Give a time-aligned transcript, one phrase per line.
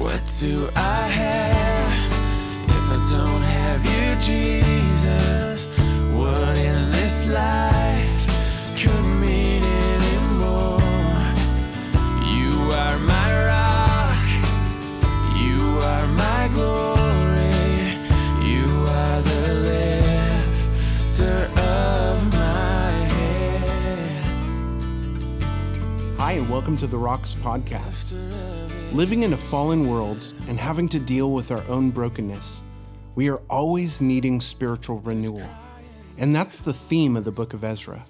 [0.00, 2.12] What do I have
[2.68, 5.66] if I don't have you, Jesus?
[6.14, 7.89] What in this life
[26.70, 28.12] welcome to the Rocks Podcast.
[28.92, 32.62] Living in a fallen world and having to deal with our own brokenness,
[33.16, 35.48] we are always needing spiritual renewal.
[36.16, 38.04] And that's the theme of the book of Ezra.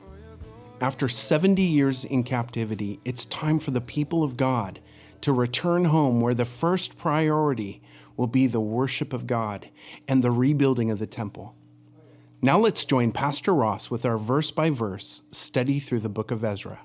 [0.78, 4.80] After 70 years in captivity, it's time for the people of God
[5.22, 7.80] to return home where the first priority
[8.18, 9.70] will be the worship of God
[10.06, 11.54] and the rebuilding of the temple.
[12.42, 16.44] Now let's join Pastor Ross with our verse by verse study through the book of
[16.44, 16.80] Ezra.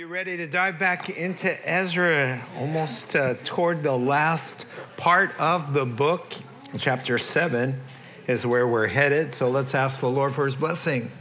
[0.00, 4.64] You ready to dive back into Ezra, almost uh, toward the last
[4.96, 6.32] part of the book?
[6.78, 7.78] Chapter 7
[8.26, 9.34] is where we're headed.
[9.34, 11.12] So let's ask the Lord for his blessing.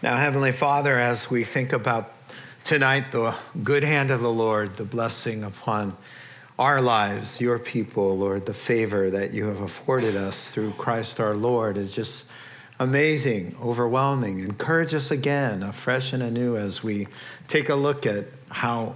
[0.00, 2.14] Now, Heavenly Father, as we think about
[2.64, 5.94] tonight the good hand of the Lord, the blessing upon
[6.58, 11.34] our lives, your people, Lord, the favor that you have afforded us through Christ our
[11.34, 12.24] Lord is just
[12.82, 14.40] amazing, overwhelming.
[14.40, 17.06] Encourage us again, afresh and anew, as we
[17.46, 18.94] take a look at how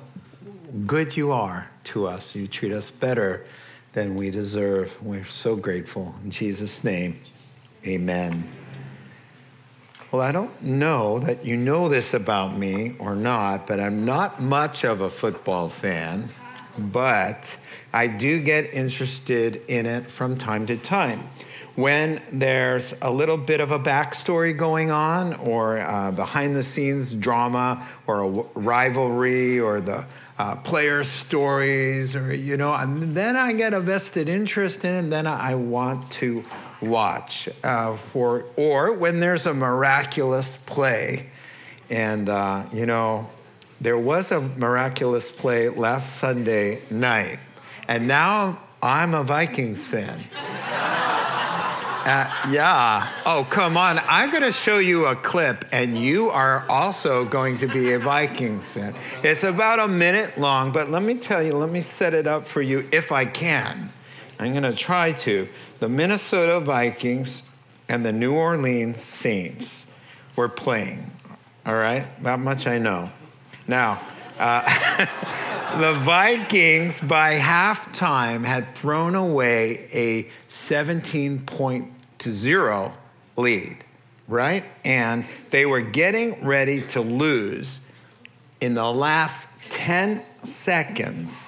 [0.87, 2.34] good you are to us.
[2.34, 3.47] You treat us better
[3.93, 5.01] than we deserve.
[5.03, 6.15] We're so grateful.
[6.25, 7.20] In Jesus' name,
[7.87, 8.51] amen.
[10.11, 14.43] Well, I don't know that you know this about me or not, but I'm not
[14.43, 16.28] much of a football fan,
[16.77, 17.56] but
[17.93, 21.28] I do get interested in it from time to time.
[21.77, 27.12] When there's a little bit of a backstory going on, or uh, behind the scenes
[27.12, 30.06] drama, or a w- rivalry, or the
[30.38, 34.98] uh, player stories, or, you know, and then I get a vested interest in it,
[35.00, 36.42] and then I want to
[36.80, 41.28] watch uh, for, or when there's a miraculous play.
[41.91, 43.28] And, uh, you know,
[43.82, 47.38] there was a miraculous play last Sunday night,
[47.86, 50.25] and now I'm a Vikings fan.
[52.06, 53.12] Uh, yeah.
[53.27, 53.99] Oh, come on.
[53.99, 57.99] I'm going to show you a clip, and you are also going to be a
[57.99, 58.94] Vikings fan.
[59.25, 62.47] It's about a minute long, but let me tell you, let me set it up
[62.47, 63.93] for you if I can.
[64.39, 65.49] I'm going to try to.
[65.81, 67.43] The Minnesota Vikings
[67.89, 69.84] and the New Orleans Saints
[70.37, 71.11] were playing.
[71.66, 72.06] All right?
[72.22, 73.11] That much I know.
[73.66, 74.00] Now,
[74.39, 75.06] uh,
[75.81, 81.95] the Vikings by halftime had thrown away a 17 point
[82.26, 82.92] to zero
[83.37, 83.84] lead,
[84.26, 84.64] right?
[84.84, 87.78] And they were getting ready to lose.
[88.60, 91.41] In the last 10 seconds,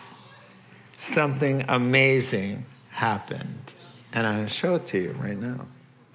[0.96, 3.72] something amazing happened.
[4.12, 5.66] And I'm going to show it to you right now.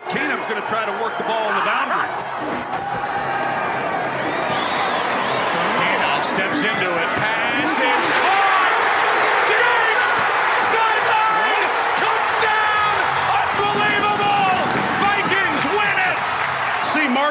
[0.08, 2.08] Keenum's going to try to work the ball on the boundary.
[5.84, 7.10] Handoff steps into it.
[7.20, 8.43] Pass is caught.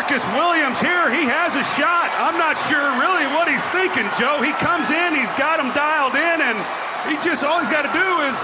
[0.02, 1.14] Marcus Williams here.
[1.14, 2.10] He has a shot.
[2.18, 4.42] I'm not sure really what he's thinking, Joe.
[4.42, 6.58] He comes in, he's got him dialed in, and
[7.06, 8.34] he just all he's got to do is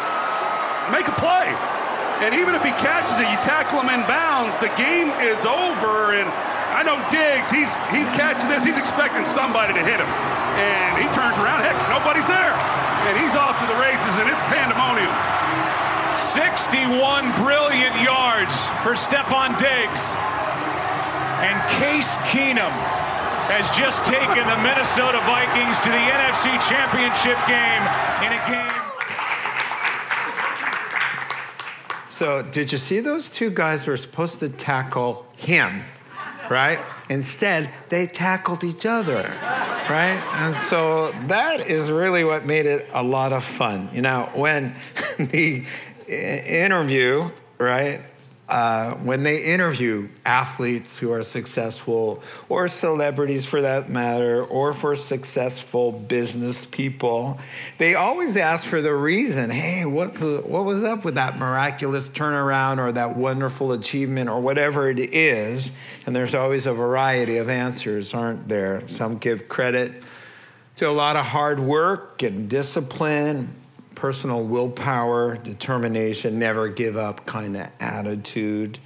[0.95, 1.51] make a play.
[2.23, 6.15] And even if he catches it, you tackle him in bounds, the game is over.
[6.15, 6.31] And
[6.79, 10.11] I know Diggs, he's he's catching this, he's expecting somebody to hit him.
[10.63, 12.55] And he turns around, heck, nobody's there.
[13.11, 15.11] And he's off to the races, and it's pandemonium.
[16.39, 18.55] 61 brilliant yards
[18.87, 19.99] for Stefon Diggs.
[21.41, 22.75] And Case Keenum
[23.49, 27.83] has just taken the Minnesota Vikings to the NFC Championship game
[28.27, 28.79] in a game.
[32.11, 35.83] So, did you see those two guys were supposed to tackle him,
[36.51, 36.81] right?
[37.09, 39.33] Instead, they tackled each other,
[39.89, 40.21] right?
[40.35, 43.89] And so that is really what made it a lot of fun.
[43.95, 44.75] You know, when
[45.19, 45.65] the
[46.09, 48.03] interview, right?
[48.49, 54.97] Uh, when they interview athletes who are successful, or celebrities for that matter, or for
[54.97, 57.39] successful business people,
[57.77, 59.51] they always ask for the reason.
[59.51, 64.89] Hey, what's what was up with that miraculous turnaround, or that wonderful achievement, or whatever
[64.89, 65.71] it is?
[66.07, 68.89] And there's always a variety of answers, aren't there?
[68.89, 70.05] Some give credit
[70.77, 73.55] to a lot of hard work and discipline,
[73.99, 78.79] personal willpower, determination, never give up kind of attitude.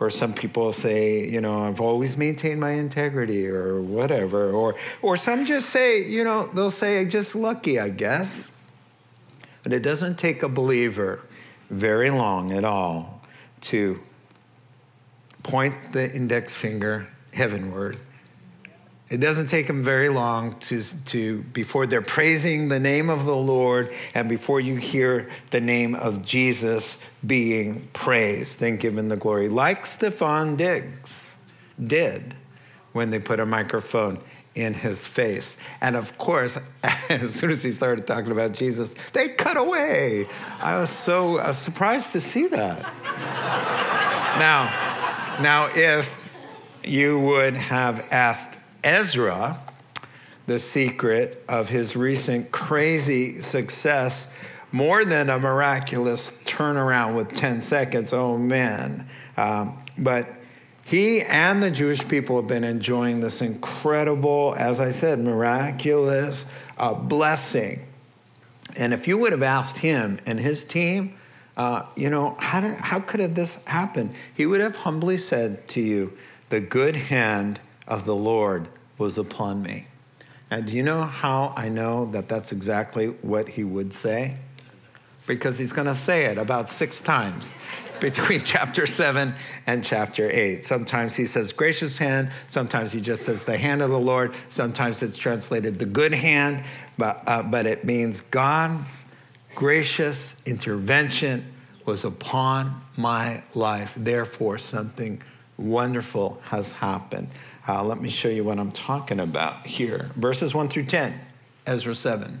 [0.00, 4.50] Or some people say, you know, I've always maintained my integrity or whatever.
[4.50, 8.48] Or, or some just say, you know, they'll say, just lucky, I guess.
[9.62, 11.20] But it doesn't take a believer
[11.70, 13.22] very long at all
[13.60, 14.00] to
[15.44, 17.96] point the index finger heavenward.
[19.10, 23.36] It doesn't take them very long to, to before they're praising the name of the
[23.36, 26.96] Lord and before you hear the name of Jesus
[27.26, 31.26] being praised and given the glory, like Stefon Diggs
[31.86, 32.34] did
[32.92, 34.20] when they put a microphone
[34.54, 35.56] in his face.
[35.80, 36.58] And of course,
[37.08, 40.26] as soon as he started talking about Jesus, they cut away.
[40.60, 42.82] I was so uh, surprised to see that.
[44.38, 46.14] now, now, if
[46.84, 49.60] you would have asked Ezra
[50.48, 54.26] the secret of his recent crazy success,
[54.72, 59.06] more than a miraculous turnaround with 10 seconds, oh man.
[59.36, 60.26] Um, but
[60.86, 66.46] he and the Jewish people have been enjoying this incredible, as I said, miraculous
[66.78, 67.84] uh, blessing.
[68.74, 71.14] And if you would have asked him and his team,
[71.58, 74.14] uh, you know, how, did, how could have this happen?
[74.34, 76.16] He would have humbly said to you,
[76.48, 78.68] The good hand of the Lord
[78.98, 79.86] was upon me.
[80.50, 84.36] And do you know how I know that that's exactly what he would say?
[85.26, 87.50] Because he's going to say it about six times
[88.00, 89.34] between chapter 7
[89.66, 90.64] and chapter 8.
[90.64, 95.02] Sometimes he says gracious hand, sometimes he just says the hand of the Lord, sometimes
[95.02, 96.62] it's translated the good hand,
[96.96, 99.04] but, uh, but it means God's
[99.54, 101.52] gracious intervention
[101.84, 103.92] was upon my life.
[103.96, 105.20] Therefore, something
[105.56, 107.28] wonderful has happened.
[107.68, 110.10] Uh, let me show you what I'm talking about here.
[110.16, 111.20] Verses 1 through 10,
[111.66, 112.40] Ezra 7.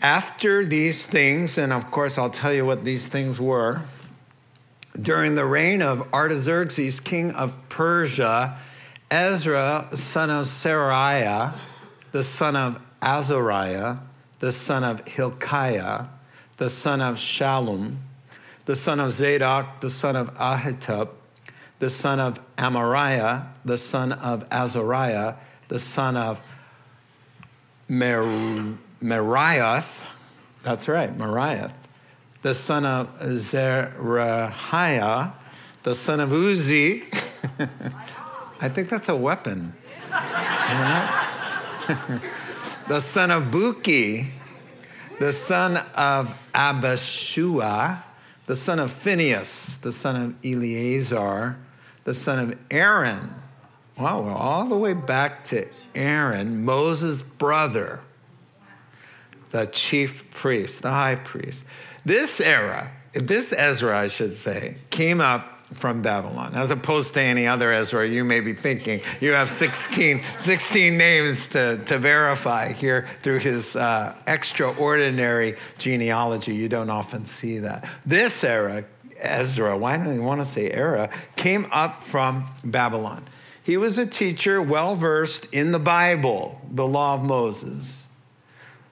[0.00, 3.82] After these things, and of course, I'll tell you what these things were
[5.02, 8.56] during the reign of Artaxerxes, king of Persia,
[9.10, 11.58] Ezra, son of Seraiah,
[12.12, 13.96] the son of Azariah,
[14.38, 16.06] the son of Hilkiah,
[16.58, 17.96] the son of Shallum,
[18.66, 21.08] the son of Zadok, the son of Ahitub,
[21.80, 25.34] the son of Amariah, the son of Azariah,
[25.68, 26.42] the son of
[27.88, 30.06] Mer- Meriath,
[30.62, 31.72] that's right, Meriath,
[32.42, 35.32] the son of Zerahiah,
[35.82, 37.02] the son of Uzi.
[38.60, 39.72] I think that's a weapon.
[42.88, 44.28] the son of Buki,
[45.18, 48.02] the son of Abishua,
[48.44, 51.56] the son of Phinehas, the son of Eleazar,
[52.04, 53.34] the son of Aaron.
[53.98, 58.00] Wow, we're all the way back to Aaron, Moses' brother,
[59.50, 61.64] the chief priest, the high priest.
[62.04, 67.46] This era, this Ezra, I should say, came up from Babylon, as opposed to any
[67.46, 69.00] other Ezra you may be thinking.
[69.20, 76.54] You have 16, 16 names to, to verify here through his uh, extraordinary genealogy.
[76.54, 77.88] You don't often see that.
[78.04, 78.84] This era,
[79.20, 83.26] Ezra, why don't you want to say era, came up from Babylon.
[83.62, 88.08] He was a teacher well versed in the Bible, the law of Moses,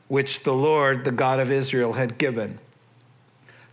[0.08, 2.58] which the Lord, the God of Israel, had given.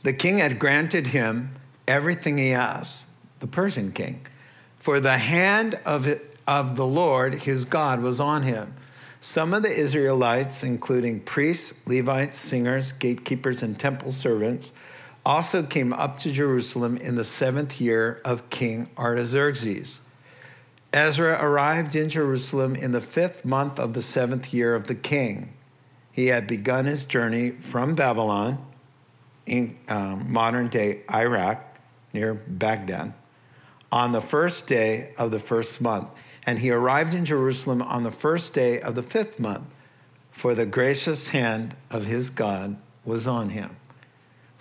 [0.04, 1.56] The king had granted him
[1.88, 3.08] everything he asked,
[3.40, 4.26] the Persian king,
[4.78, 8.74] for the hand of, of the Lord his God was on him.
[9.20, 14.72] Some of the Israelites, including priests, Levites, singers, gatekeepers, and temple servants,
[15.26, 20.00] also came up to Jerusalem in the seventh year of King Artaxerxes.
[20.94, 25.54] Ezra arrived in Jerusalem in the fifth month of the seventh year of the king.
[26.12, 28.66] He had begun his journey from Babylon
[29.46, 31.62] in um, modern day Iraq
[32.14, 33.14] near Baghdad
[33.92, 36.10] on the first day of the first month.
[36.46, 39.64] And he arrived in Jerusalem on the first day of the fifth month,
[40.32, 43.76] for the gracious hand of his God was on him.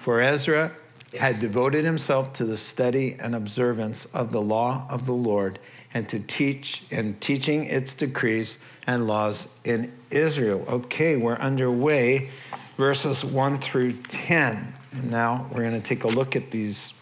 [0.05, 0.71] For Ezra
[1.19, 5.59] had devoted himself to the study and observance of the law of the Lord
[5.95, 10.63] and to teach and teaching its decrees and laws in Israel.
[10.69, 12.29] Okay, we're underway
[12.77, 14.75] verses 1 through 10.
[14.93, 16.93] And now we're going to take a look at these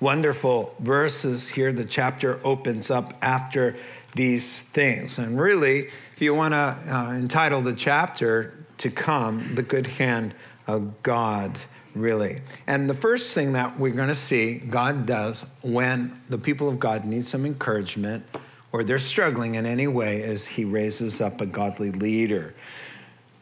[0.00, 1.74] wonderful verses here.
[1.74, 3.76] The chapter opens up after
[4.14, 5.18] these things.
[5.18, 6.56] And really, if you want to
[6.88, 10.34] uh, entitle the chapter to come, The Good Hand
[10.66, 11.58] of God,
[11.94, 12.40] really.
[12.66, 16.78] And the first thing that we're going to see God does when the people of
[16.78, 18.24] God need some encouragement
[18.72, 22.54] or they're struggling in any way is he raises up a godly leader.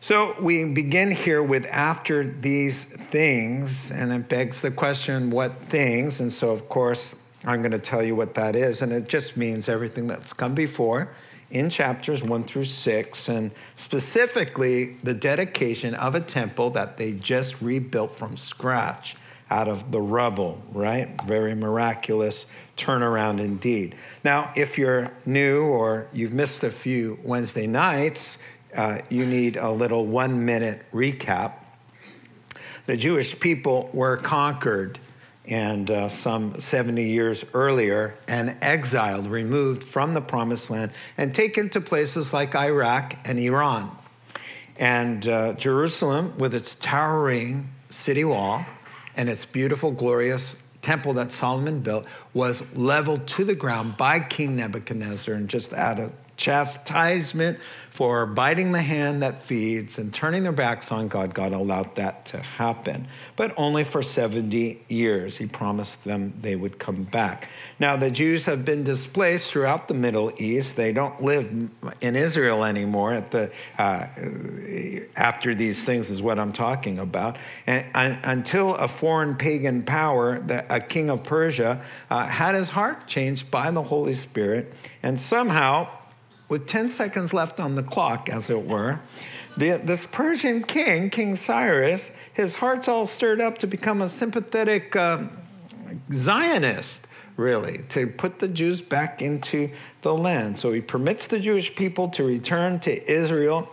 [0.00, 6.21] So we begin here with after these things, and it begs the question, what things?
[6.21, 7.14] And so, of course,
[7.45, 8.80] I'm going to tell you what that is.
[8.83, 11.11] And it just means everything that's come before
[11.50, 17.61] in chapters one through six, and specifically the dedication of a temple that they just
[17.61, 19.16] rebuilt from scratch
[19.50, 21.21] out of the rubble, right?
[21.25, 23.97] Very miraculous turnaround indeed.
[24.23, 28.38] Now, if you're new or you've missed a few Wednesday nights,
[28.76, 31.54] uh, you need a little one minute recap.
[32.87, 34.99] The Jewish people were conquered
[35.50, 41.69] and uh, some 70 years earlier and exiled, removed from the promised land, and taken
[41.71, 43.97] to places like Iraq and Iran.
[44.76, 48.64] And uh, Jerusalem, with its towering city wall
[49.16, 54.57] and its beautiful, glorious temple that Solomon built, was leveled to the ground by King
[54.57, 57.59] Nebuchadnezzar and just out of chastisement
[57.90, 62.25] for biting the hand that feeds and turning their backs on God, God allowed that
[62.26, 63.06] to happen.
[63.37, 65.37] But only for 70 years.
[65.37, 67.49] He promised them they would come back.
[67.78, 70.76] Now, the Jews have been displaced throughout the Middle East.
[70.76, 71.68] They don't live
[72.00, 74.06] in Israel anymore at the, uh,
[75.16, 77.37] after these things, is what I'm talking about.
[77.66, 77.85] And,
[78.23, 83.50] until a foreign pagan power, the, a king of Persia, uh, had his heart changed
[83.50, 85.88] by the Holy Spirit, and somehow
[86.50, 89.00] with 10 seconds left on the clock, as it were,
[89.57, 94.95] the, this Persian king, King Cyrus, his heart's all stirred up to become a sympathetic
[94.95, 95.23] uh,
[96.12, 99.71] Zionist, really, to put the Jews back into
[100.02, 100.59] the land.
[100.59, 103.69] So he permits the Jewish people to return to Israel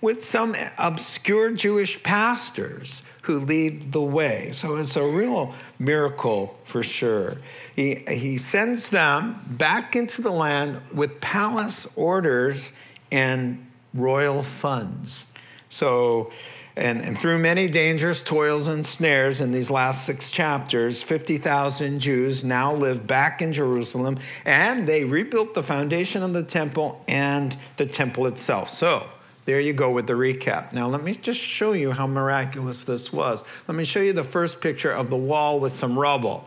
[0.00, 4.50] with some obscure Jewish pastors who lead the way.
[4.52, 7.38] So it's a real miracle for sure.
[7.76, 12.72] He, he sends them back into the land with palace orders
[13.10, 15.24] and royal funds.
[15.70, 16.32] So,
[16.76, 22.44] and, and through many dangers, toils, and snares in these last six chapters, 50,000 Jews
[22.44, 27.86] now live back in Jerusalem and they rebuilt the foundation of the temple and the
[27.86, 28.70] temple itself.
[28.70, 29.06] So,
[29.44, 30.72] there you go with the recap.
[30.72, 33.42] Now, let me just show you how miraculous this was.
[33.66, 36.46] Let me show you the first picture of the wall with some rubble.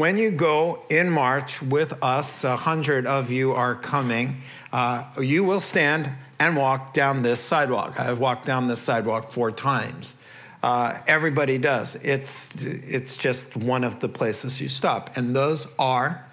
[0.00, 4.40] When you go in March with us, a hundred of you are coming,
[4.72, 8.00] uh, you will stand and walk down this sidewalk.
[8.00, 10.14] I've walked down this sidewalk four times.
[10.62, 11.96] Uh, everybody does.
[11.96, 15.18] It's, it's just one of the places you stop.
[15.18, 16.24] And those are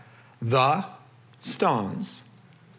[0.41, 0.85] the
[1.41, 2.21] stones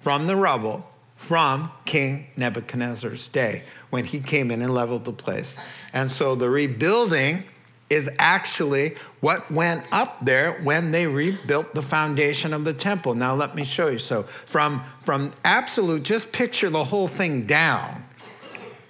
[0.00, 5.58] from the rubble from King Nebuchadnezzar's day when he came in and leveled the place.
[5.92, 7.44] And so the rebuilding
[7.90, 13.14] is actually what went up there when they rebuilt the foundation of the temple.
[13.14, 13.98] Now let me show you.
[13.98, 18.04] So from from absolute just picture the whole thing down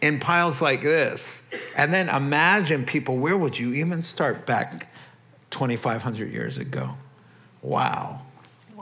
[0.00, 1.26] in piles like this.
[1.76, 4.88] And then imagine people where would you even start back
[5.50, 6.96] 2500 years ago?
[7.62, 8.22] Wow.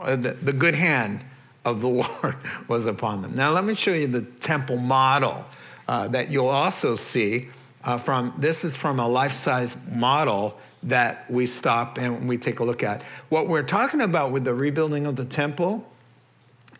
[0.04, 1.20] The, the good hand
[1.64, 1.88] of the
[2.22, 2.36] Lord
[2.68, 3.34] was upon them.
[3.34, 5.44] Now, let me show you the temple model
[5.88, 7.48] uh, that you'll also see
[7.86, 12.60] uh, from this is from a life size model that we stop and we take
[12.60, 13.02] a look at.
[13.28, 15.86] What we're talking about with the rebuilding of the temple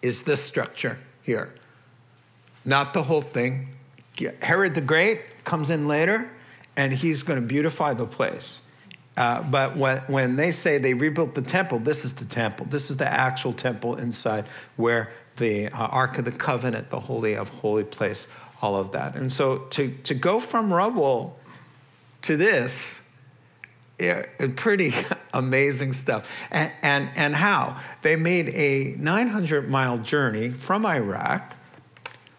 [0.03, 1.55] is this structure here,
[2.65, 3.69] not the whole thing.
[4.43, 6.31] Herod the Great comes in later
[6.77, 8.61] and he's going to beautify the place.
[9.17, 12.67] Uh, but when, when they say they rebuilt the temple, this is the temple.
[12.69, 14.45] This is the actual temple inside
[14.77, 18.27] where the uh, Ark of the Covenant, the Holy of Holy Place,
[18.63, 19.17] all of that.
[19.17, 21.39] And so to, to go from rubble
[22.23, 23.01] to this,
[23.99, 24.95] it pretty
[25.35, 26.27] amazing stuff.
[26.51, 27.81] And, and, and how?
[28.03, 31.55] They made a 900 mile journey from Iraq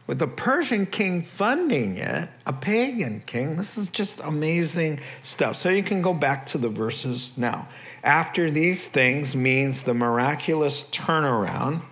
[0.07, 3.57] with the Persian king funding it, a pagan king.
[3.57, 5.57] This is just amazing stuff.
[5.57, 7.67] So you can go back to the verses now.
[8.03, 11.83] After these things means the miraculous turnaround.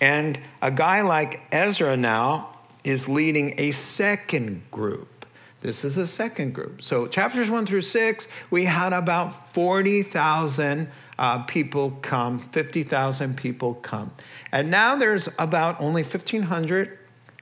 [0.00, 5.26] And a guy like Ezra now is leading a second group.
[5.60, 6.82] This is a second group.
[6.82, 14.12] So, chapters one through six, we had about 40,000 uh, people come, 50,000 people come.
[14.52, 16.98] And now there's about only 1,500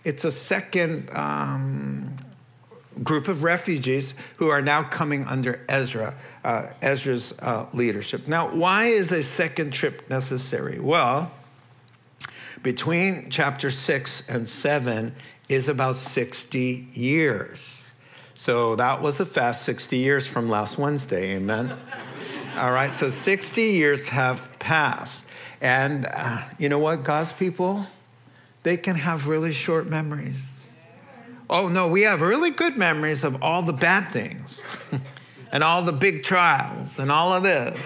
[0.07, 2.15] it's a second um,
[3.03, 8.29] group of refugees who are now coming under Ezra, uh, Ezra's uh, leadership.
[8.29, 10.79] Now, why is a second trip necessary?
[10.79, 11.33] Well,
[12.67, 15.15] between chapter six and seven
[15.49, 17.89] is about 60 years.
[18.35, 21.79] So that was a fast 60 years from last Wednesday, amen?
[22.57, 25.23] All right, so 60 years have passed.
[25.61, 27.87] And uh, you know what, God's people?
[28.65, 30.43] they can have really short memories.
[31.49, 34.61] Oh, no, we have really good memories of all the bad things
[35.53, 37.79] and all the big trials and all of this.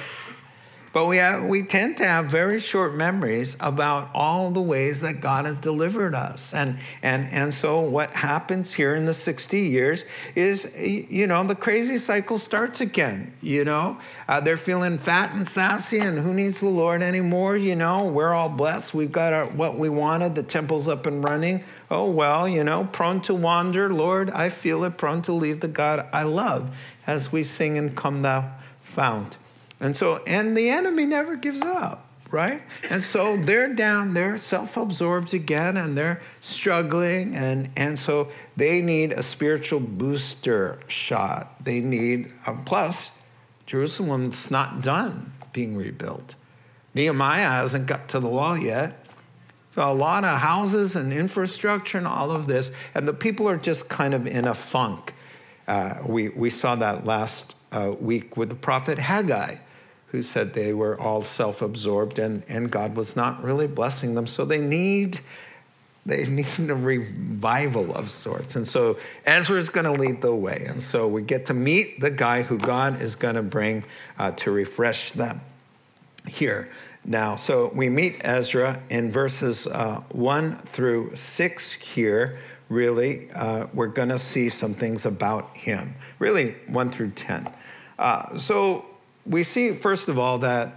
[0.92, 5.20] But we, have, we tend to have very short memories about all the ways that
[5.20, 6.52] God has delivered us.
[6.52, 10.04] And, and, and so what happens here in the 60 years
[10.34, 13.32] is, you know, the crazy cycle starts again.
[13.40, 17.56] You know, uh, they're feeling fat and sassy, and who needs the Lord anymore?
[17.56, 18.92] You know, we're all blessed.
[18.92, 20.34] We've got our, what we wanted.
[20.34, 21.62] The temple's up and running.
[21.88, 23.94] Oh, well, you know, prone to wander.
[23.94, 26.74] Lord, I feel it, prone to leave the God I love
[27.06, 29.36] as we sing and come thou fount.
[29.80, 32.62] And so, and the enemy never gives up, right?
[32.90, 37.34] And so they're down, they're self absorbed again, and they're struggling.
[37.34, 41.64] And, and so they need a spiritual booster shot.
[41.64, 43.08] They need, um, plus,
[43.66, 46.34] Jerusalem's not done being rebuilt.
[46.94, 49.06] Nehemiah hasn't got to the wall yet.
[49.72, 53.56] So a lot of houses and infrastructure and all of this, and the people are
[53.56, 55.14] just kind of in a funk.
[55.68, 59.56] Uh, we, we saw that last uh, week with the prophet Haggai
[60.10, 64.26] who said they were all self-absorbed and, and God was not really blessing them.
[64.26, 65.20] So they need
[66.06, 66.24] they
[66.58, 68.56] need a revival of sorts.
[68.56, 70.64] And so Ezra is going to lead the way.
[70.68, 73.84] And so we get to meet the guy who God is going to bring
[74.18, 75.40] uh, to refresh them
[76.26, 76.70] here.
[77.04, 82.38] Now, so we meet Ezra in verses uh, 1 through 6 here.
[82.68, 85.94] Really, uh, we're going to see some things about him.
[86.18, 87.50] Really, 1 through 10.
[87.98, 88.84] Uh, so
[89.26, 90.74] we see, first of all, that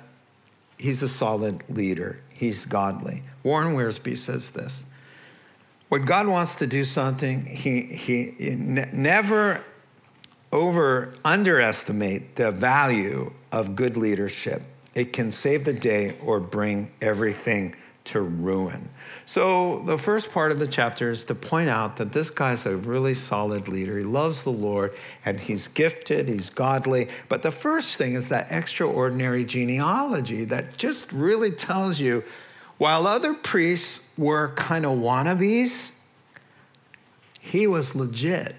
[0.78, 3.24] he's a solid leader, he's godly.
[3.44, 4.84] Warren Wiersbe says this
[5.90, 9.64] when God wants to do something, he, he, he never
[10.52, 14.64] over underestimate the value of good leadership.
[14.96, 18.90] It can save the day or bring everything to ruin.
[19.26, 22.76] So, the first part of the chapter is to point out that this guy's a
[22.76, 23.98] really solid leader.
[23.98, 24.94] He loves the Lord
[25.24, 27.08] and he's gifted, he's godly.
[27.30, 32.24] But the first thing is that extraordinary genealogy that just really tells you
[32.78, 35.72] while other priests were kind of wannabes,
[37.40, 38.56] he was legit.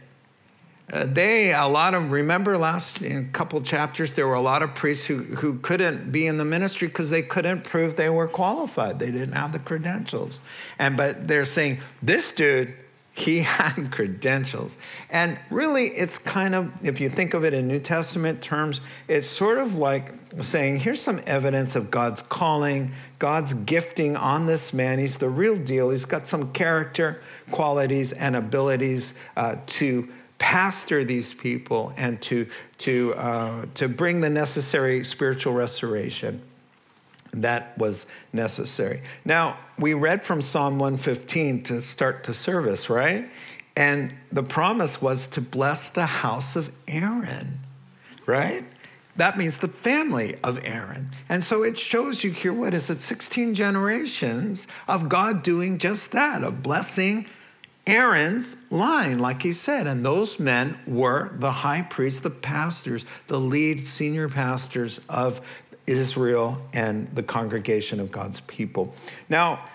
[0.92, 3.00] Uh, they, a lot of, remember last
[3.32, 6.88] couple chapters, there were a lot of priests who, who couldn't be in the ministry
[6.88, 8.98] because they couldn't prove they were qualified.
[8.98, 10.40] They didn't have the credentials.
[10.78, 12.74] And, but they're saying, this dude,
[13.14, 14.76] he had credentials.
[15.08, 19.26] And really, it's kind of, if you think of it in New Testament terms, it's
[19.26, 24.98] sort of like saying, here's some evidence of God's calling, God's gifting on this man.
[24.98, 25.90] He's the real deal.
[25.90, 32.46] He's got some character qualities and abilities uh, to pastor these people and to,
[32.78, 36.42] to, uh, to bring the necessary spiritual restoration
[37.32, 39.02] that was necessary.
[39.24, 43.28] Now, we read from Psalm 115 to start the service, right?
[43.76, 47.58] And the promise was to bless the house of Aaron,
[48.26, 48.64] right?
[49.16, 51.10] That means the family of Aaron.
[51.28, 56.10] And so it shows you here, what is it, 16 generations of God doing just
[56.12, 57.26] that, of blessing
[57.86, 59.86] Aaron's line, like he said.
[59.86, 65.40] And those men were the high priests, the pastors, the lead senior pastors of
[65.86, 68.94] Israel and the congregation of God's people.
[69.28, 69.68] Now,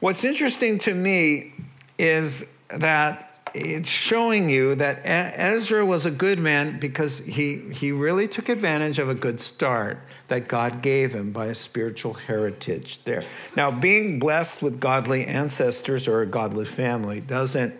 [0.00, 1.52] what's interesting to me
[1.98, 8.26] is that it's showing you that Ezra was a good man because he, he really
[8.26, 13.22] took advantage of a good start that God gave him by a spiritual heritage there.
[13.56, 17.74] Now, being blessed with godly ancestors or a godly family doesn't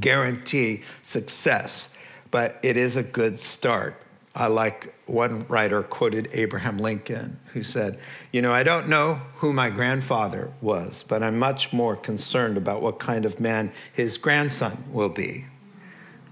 [0.00, 1.88] guarantee success,
[2.30, 4.01] but it is a good start.
[4.34, 7.98] I like one writer quoted Abraham Lincoln, who said,
[8.32, 12.80] You know, I don't know who my grandfather was, but I'm much more concerned about
[12.80, 15.44] what kind of man his grandson will be,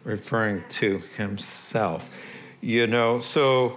[0.04, 2.08] referring to himself.
[2.62, 3.76] You know, so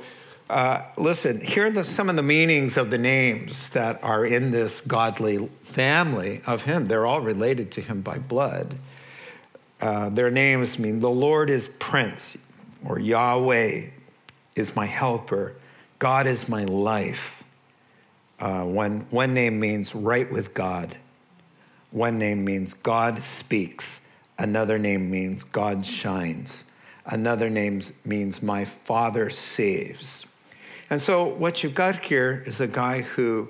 [0.50, 4.52] uh, listen, here are the, some of the meanings of the names that are in
[4.52, 6.86] this godly family of him.
[6.86, 8.76] They're all related to him by blood.
[9.82, 12.38] Uh, their names mean the Lord is Prince,
[12.86, 13.88] or Yahweh
[14.56, 15.56] is my helper.
[16.00, 17.44] God is my life.
[18.40, 20.98] Uh, one, one name means right with God.
[21.92, 24.00] One name means God speaks.
[24.38, 26.64] Another name means God shines.
[27.06, 30.26] Another name means my Father saves.
[30.90, 33.50] And so, what you've got here is a guy who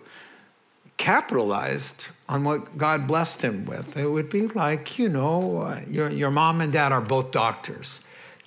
[0.97, 3.97] capitalized on what God blessed him with.
[3.97, 7.99] It would be like, you know, uh, your, your mom and dad are both doctors.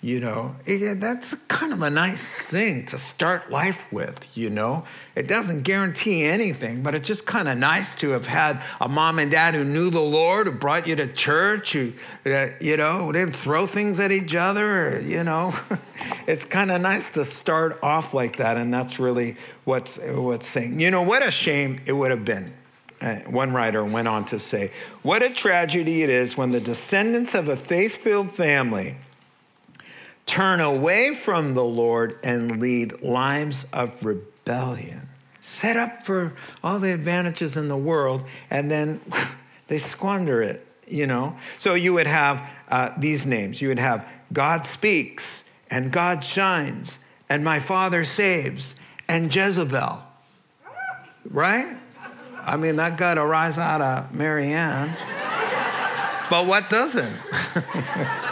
[0.02, 4.84] You know, that's kind of a nice thing to start life with, you know.
[5.14, 9.18] It doesn't guarantee anything, but it's just kind of nice to have had a mom
[9.18, 11.94] and dad who knew the Lord, who brought you to church, who,
[12.26, 15.54] uh, you know, didn't throw things at each other, or, you know.
[16.26, 20.78] it's kind of nice to start off like that, and that's really what's what's saying.
[20.78, 22.52] You know what a shame it would have been.
[23.00, 27.34] Uh, one writer went on to say, "What a tragedy it is when the descendants
[27.34, 28.96] of a faith-filled family."
[30.26, 35.02] Turn away from the Lord and lead lives of rebellion.
[35.40, 39.00] Set up for all the advantages in the world, and then
[39.68, 41.36] they squander it, you know?
[41.58, 43.62] So you would have uh, these names.
[43.62, 48.74] You would have God speaks, and God shines, and my Father saves,
[49.06, 50.02] and Jezebel,
[51.30, 51.76] right?
[52.42, 54.96] I mean, that got a rise out of Marianne.
[56.28, 57.16] but what doesn't?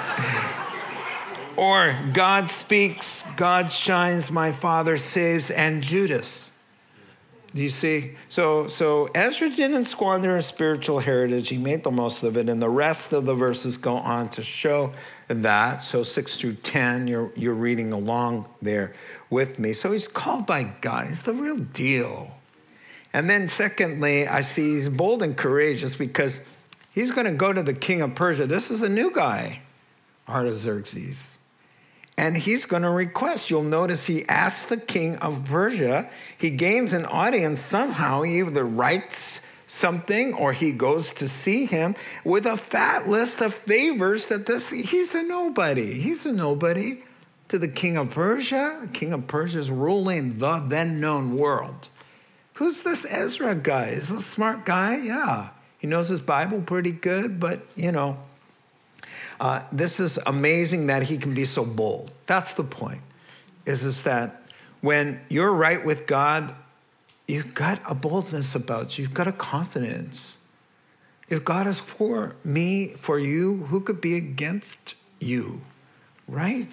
[1.57, 6.51] Or God speaks, God shines, my father saves, and Judas.
[7.55, 8.17] Do you see?
[8.29, 11.49] So, so Ezra didn't squander his spiritual heritage.
[11.49, 12.49] He made the most of it.
[12.49, 14.93] And the rest of the verses go on to show
[15.29, 15.85] that.
[15.85, 18.93] So 6 through 10, you're, you're reading along there
[19.31, 19.73] with me.
[19.73, 21.07] So he's called by God.
[21.07, 22.33] He's the real deal.
[23.13, 26.41] And then secondly, I see he's bold and courageous because
[26.91, 28.47] he's going to go to the king of Persia.
[28.47, 29.61] This is a new guy,
[30.29, 31.34] Artaxerxes.
[32.17, 33.51] And he's going to request.
[33.51, 36.09] You'll notice he asks the king of Persia.
[36.39, 38.23] He gains an audience somehow.
[38.23, 43.53] He either writes something or he goes to see him with a fat list of
[43.53, 45.95] favors that this he's a nobody.
[45.95, 47.03] He's a nobody
[47.49, 48.89] to the king of Persia.
[48.93, 51.89] King of Persia is ruling the then known world.
[52.55, 53.87] Who's this Ezra guy?
[53.87, 54.97] Is a smart guy?
[54.99, 55.49] Yeah.
[55.79, 58.19] He knows his Bible pretty good, but you know,
[59.41, 62.11] uh, this is amazing that he can be so bold.
[62.27, 63.01] That's the point,
[63.67, 64.43] is, is that
[64.81, 66.55] when you're right with God,
[67.27, 70.37] you've got a boldness about you, you've got a confidence.
[71.29, 75.63] If God is for me, for you, who could be against you?
[76.29, 76.73] Right?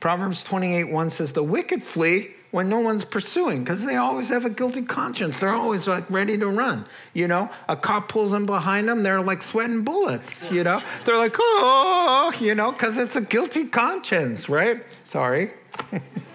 [0.00, 4.44] Proverbs 28 1 says, The wicked flee when no one's pursuing because they always have
[4.44, 5.38] a guilty conscience.
[5.38, 6.86] They're always like ready to run.
[7.14, 10.40] You know, a cop pulls them behind them, they're like sweating bullets.
[10.50, 14.84] You know, they're like, oh, you know, because it's a guilty conscience, right?
[15.02, 15.52] Sorry.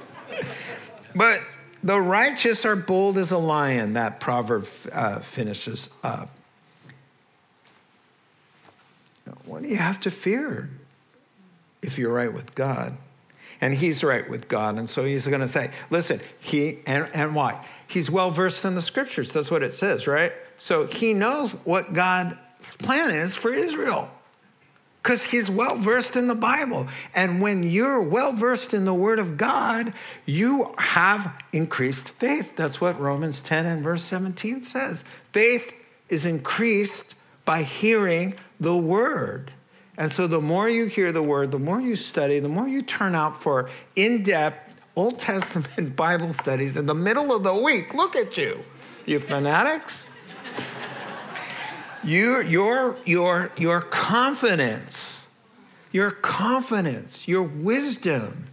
[1.15, 1.41] but
[1.83, 6.31] the righteous are bold as a lion, that proverb uh, finishes up.
[9.45, 10.69] What do you have to fear
[11.81, 12.97] if you're right with God?
[13.61, 14.77] And he's right with God.
[14.77, 17.65] And so he's going to say, listen, he, and, and why?
[17.87, 19.31] He's well versed in the scriptures.
[19.31, 20.33] That's what it says, right?
[20.57, 22.35] So he knows what God's
[22.79, 24.09] plan is for Israel
[25.07, 26.85] because he's well versed in the Bible.
[27.15, 29.93] And when you're well versed in the Word of God,
[30.25, 32.57] you have increased faith.
[32.57, 35.05] That's what Romans 10 and verse 17 says.
[35.31, 35.73] Faith
[36.09, 37.15] is increased
[37.45, 39.53] by hearing the Word.
[39.97, 42.83] And so the more you hear the word, the more you study, the more you
[42.83, 47.93] turn out for in depth Old Testament Bible studies in the middle of the week.
[47.93, 48.63] Look at you,
[49.05, 50.05] you fanatics.
[52.03, 55.27] Your, your, your, your confidence,
[55.91, 58.47] your confidence, your wisdom,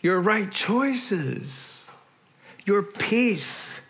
[0.00, 1.88] your right choices,
[2.64, 3.80] your peace,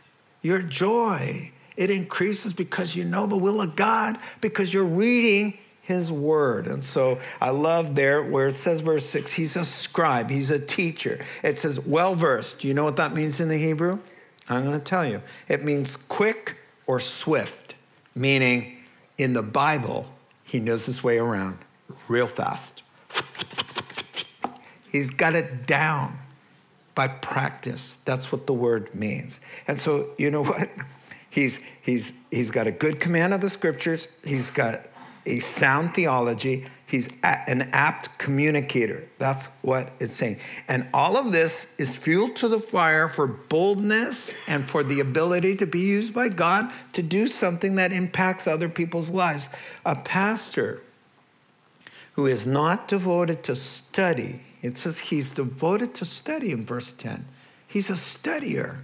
[0.43, 6.11] your joy, it increases because you know the will of God, because you're reading his
[6.11, 6.67] word.
[6.67, 10.59] And so I love there where it says, verse six, he's a scribe, he's a
[10.59, 11.25] teacher.
[11.45, 12.59] It says, well versed.
[12.59, 14.01] Do you know what that means in the Hebrew?
[14.49, 15.23] I'm going to tell you.
[15.49, 17.77] It means quick or swift,
[18.15, 18.79] meaning
[19.17, 20.07] in the Bible,
[20.45, 21.59] he knows his way around
[22.09, 22.83] real fast.
[24.91, 26.19] He's got it down
[26.97, 27.97] by practice.
[28.05, 29.39] That's what the word means.
[29.69, 30.69] And so, you know what?
[31.29, 34.09] He's, he's, he's got a good command of the scriptures.
[34.25, 34.87] He's got
[35.27, 36.67] a sound theology.
[36.87, 39.09] He's an apt communicator.
[39.19, 40.39] That's what it's saying.
[40.69, 45.57] And all of this is fuel to the fire for boldness and for the ability
[45.57, 49.49] to be used by God to do something that impacts other people's lives.
[49.85, 50.81] A pastor
[52.13, 57.27] who is not devoted to study, it says he's devoted to study in verse 10.
[57.67, 58.77] He's a studier.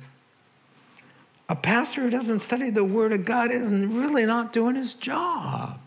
[1.48, 5.78] A pastor who doesn't study the Word of God isn't really not doing his job.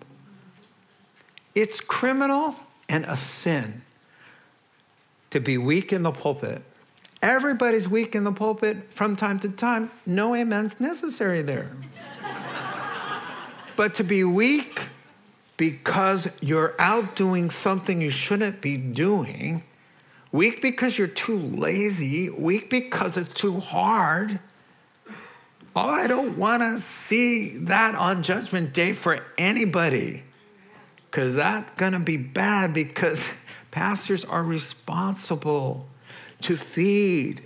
[1.56, 2.56] It's criminal
[2.90, 3.82] and a sin
[5.32, 6.62] to be weak in the pulpit.
[7.22, 9.90] Everybody's weak in the pulpit from time to time.
[10.06, 11.72] No amens necessary there.
[13.78, 14.80] but to be weak
[15.56, 19.64] because you're out doing something you shouldn't be doing,
[20.34, 24.42] weak because you're too lazy, weak because it's too hard.
[25.74, 30.25] Oh, I don't want to see that on Judgment Day for anybody
[31.16, 33.24] because that's going to be bad because
[33.72, 35.88] pastors are responsible.
[36.42, 37.42] to feed,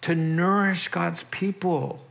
[0.00, 2.04] to nourish God's people.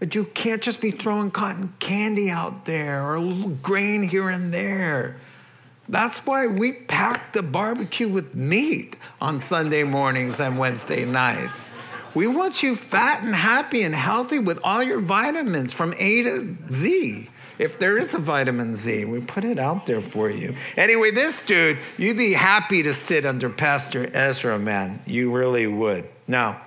[0.00, 4.30] That you can't just be throwing cotton candy out there or a little grain here
[4.30, 5.18] and there.
[5.88, 11.70] That's why we pack the barbecue with meat on Sunday mornings and Wednesday nights.
[12.16, 16.56] We want you fat and happy and healthy with all your vitamins from A to
[16.72, 17.28] Z.
[17.62, 20.56] If there is a vitamin Z, we put it out there for you.
[20.76, 25.00] Anyway, this dude, you'd be happy to sit under Pastor Ezra, man.
[25.06, 26.08] You really would.
[26.26, 26.60] Now,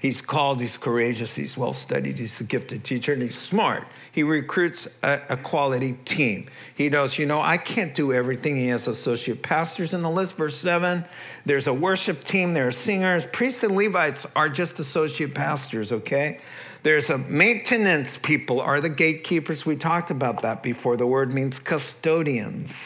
[0.00, 3.86] He's called, he's courageous, he's well studied, he's a gifted teacher, and he's smart.
[4.12, 6.48] He recruits a, a, quality team.
[6.74, 8.56] He knows, you know, I can't do everything.
[8.56, 10.34] He has associate pastors in the list.
[10.34, 11.04] Verse 7
[11.44, 13.24] there's a worship team, there are singers.
[13.26, 16.40] Priests and Levites are just associate pastors, okay?
[16.86, 19.66] There's a maintenance people are the gatekeepers.
[19.66, 20.96] We talked about that before.
[20.96, 22.76] The word means custodians.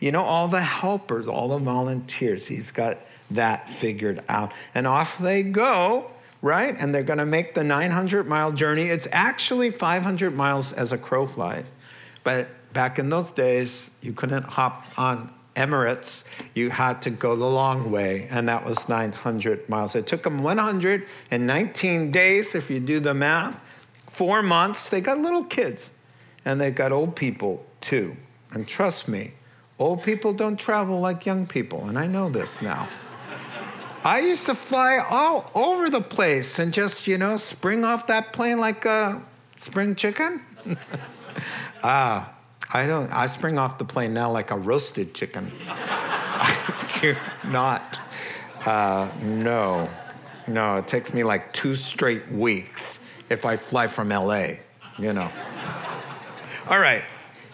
[0.00, 2.46] You know, all the helpers, all the volunteers.
[2.46, 2.98] He's got
[3.30, 4.52] that figured out.
[4.74, 6.10] And off they go
[6.42, 6.76] right?
[6.78, 8.90] And they're going to make the 900 mile journey.
[8.90, 11.64] It's actually 500 miles as a crow flies.
[12.24, 16.22] But back in those days, you couldn't hop on Emirates.
[16.54, 19.94] You had to go the long way, and that was 900 miles.
[19.96, 23.60] It took them 119 days, if you do the math,
[24.06, 24.88] four months.
[24.88, 25.90] They got little kids,
[26.44, 28.16] and they got old people too.
[28.52, 29.32] And trust me,
[29.78, 32.88] old people don't travel like young people, and I know this now.
[34.04, 38.32] I used to fly all over the place and just, you know, spring off that
[38.32, 39.20] plane like a
[39.56, 40.44] spring chicken.
[41.80, 42.34] Ah,
[42.72, 45.50] I don't, I spring off the plane now like a roasted chicken.
[45.68, 47.16] I do
[47.48, 47.98] not.
[48.66, 49.88] Uh, no,
[50.46, 52.98] no, it takes me like two straight weeks
[53.30, 54.48] if I fly from LA,
[54.98, 55.30] you know.
[56.68, 57.04] All right,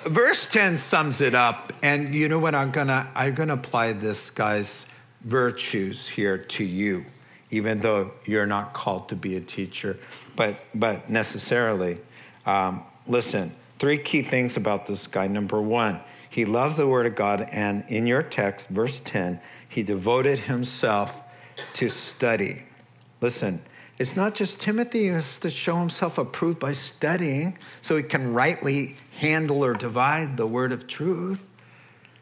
[0.06, 2.54] verse 10 sums it up, and you know what?
[2.54, 4.86] I'm gonna, I'm gonna apply this, guys
[5.24, 7.04] virtues here to you,
[7.50, 9.98] even though you're not called to be a teacher,
[10.36, 11.98] but, but necessarily.
[12.46, 15.26] Um, listen, three key things about this guy.
[15.26, 19.82] Number one, he loved the Word of God, and in your text, verse 10, he
[19.82, 21.14] devoted himself
[21.74, 22.62] to study.
[23.20, 23.62] Listen,
[23.98, 28.32] it's not just Timothy who has to show himself approved by studying so he can
[28.32, 31.46] rightly handle or divide the word of truth.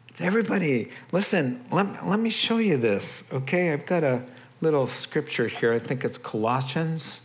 [0.09, 0.91] It's everybody.
[1.13, 3.71] Listen, let, let me show you this, okay?
[3.71, 4.21] I've got a
[4.59, 5.71] little scripture here.
[5.71, 7.21] I think it's Colossians.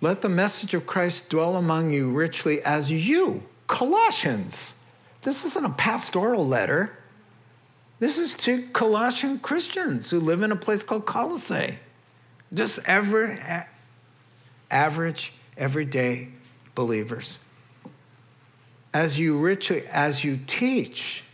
[0.00, 4.72] Let the message of Christ dwell among you richly as you, Colossians.
[5.22, 6.96] This isn't a pastoral letter.
[7.98, 11.78] This is to Colossian Christians who live in a place called Colossae.
[12.54, 13.66] Just ever,
[14.70, 16.28] average, everyday
[16.74, 17.36] believers.
[18.94, 21.24] As you richly, as you teach,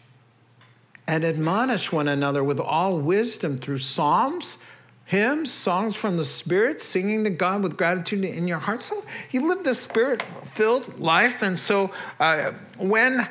[1.06, 4.58] and admonish one another with all wisdom through psalms,
[5.06, 8.82] hymns, songs from the Spirit, singing to God with gratitude in your heart.
[8.82, 11.42] So you live this spirit filled life.
[11.42, 13.26] And so uh, when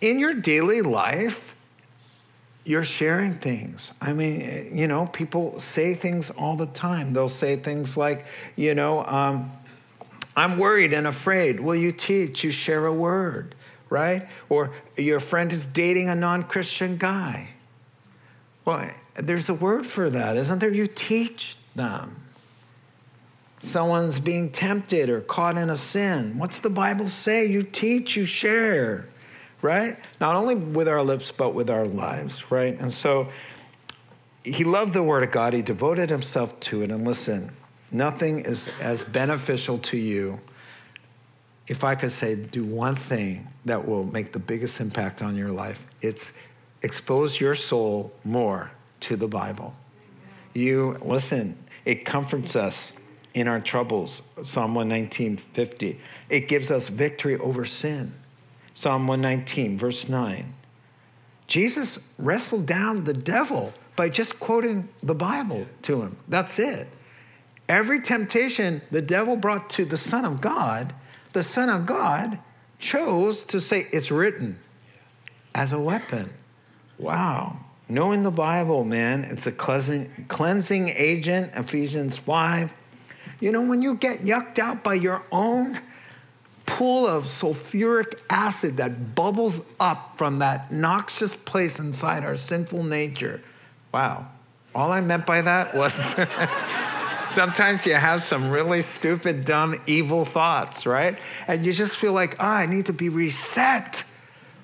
[0.00, 1.54] in your daily life,
[2.64, 3.92] you're sharing things.
[4.00, 7.12] I mean, you know, people say things all the time.
[7.12, 9.52] They'll say things like, you know, um,
[10.36, 11.60] I'm worried and afraid.
[11.60, 12.44] Will you teach?
[12.44, 13.54] You share a word
[13.90, 14.28] right?
[14.48, 17.48] Or your friend is dating a non Christian guy.
[18.64, 20.72] Well, there's a word for that, isn't there?
[20.72, 22.22] You teach them.
[23.60, 26.38] Someone's being tempted or caught in a sin.
[26.38, 27.46] What's the Bible say?
[27.46, 29.08] You teach, you share,
[29.62, 29.98] right?
[30.20, 32.78] Not only with our lips, but with our lives, right?
[32.78, 33.28] And so
[34.44, 36.90] he loved the Word of God, he devoted himself to it.
[36.90, 37.50] And listen,
[37.90, 40.40] nothing is as beneficial to you
[41.66, 45.50] if I could say, do one thing that will make the biggest impact on your
[45.50, 46.32] life, it's
[46.82, 49.74] expose your soul more to the Bible.
[50.54, 52.92] You, listen, it comforts us
[53.34, 54.22] in our troubles.
[54.42, 56.00] Psalm 119, 50.
[56.28, 58.14] It gives us victory over sin.
[58.74, 60.54] Psalm 119, verse 9.
[61.46, 66.16] Jesus wrestled down the devil by just quoting the Bible to him.
[66.28, 66.88] That's it.
[67.68, 70.94] Every temptation the devil brought to the Son of God
[71.32, 72.38] the Son of God
[72.78, 74.58] chose to say, It's written
[75.54, 76.30] as a weapon.
[76.98, 77.56] Wow.
[77.88, 82.70] Knowing the Bible, man, it's a cleansing, agent, Ephesians 5.
[83.40, 85.78] You know, when you get yucked out by your own
[86.66, 93.40] pool of sulfuric acid that bubbles up from that noxious place inside our sinful nature,
[93.92, 94.26] wow.
[94.74, 95.94] All I meant by that was.
[97.30, 101.18] Sometimes you have some really stupid, dumb, evil thoughts, right?
[101.46, 104.02] And you just feel like, oh, I need to be reset.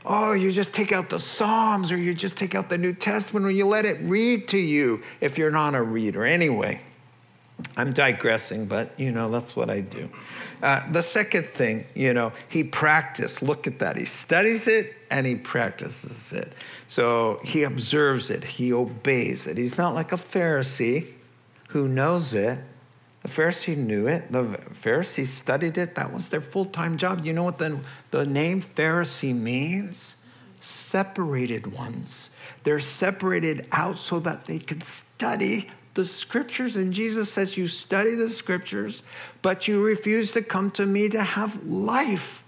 [0.04, 3.46] Oh, you just take out the Psalms or you just take out the New Testament
[3.46, 6.24] or you let it read to you if you're not a reader.
[6.24, 6.80] Anyway,
[7.76, 10.10] I'm digressing, but you know, that's what I do.
[10.62, 13.42] Uh, the second thing, you know, he practiced.
[13.42, 13.96] Look at that.
[13.96, 16.52] He studies it and he practices it.
[16.86, 19.56] So he observes it, he obeys it.
[19.56, 21.12] He's not like a Pharisee
[21.68, 22.62] who knows it.
[23.24, 24.30] The Pharisee knew it.
[24.30, 25.94] The Pharisees studied it.
[25.94, 27.24] That was their full time job.
[27.24, 30.14] You know what the, the name Pharisee means?
[30.60, 32.28] Separated ones.
[32.64, 36.76] They're separated out so that they can study the scriptures.
[36.76, 39.02] And Jesus says, You study the scriptures,
[39.40, 42.44] but you refuse to come to me to have life.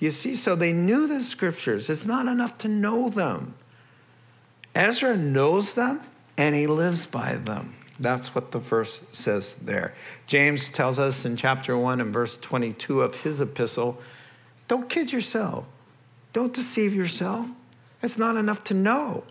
[0.00, 1.88] You see, so they knew the scriptures.
[1.88, 3.54] It's not enough to know them.
[4.74, 6.00] Ezra knows them
[6.36, 7.75] and he lives by them.
[7.98, 9.94] That's what the verse says there.
[10.26, 13.98] James tells us in chapter 1 and verse 22 of his epistle
[14.68, 15.64] don't kid yourself,
[16.32, 17.46] don't deceive yourself.
[18.02, 19.24] It's not enough to know.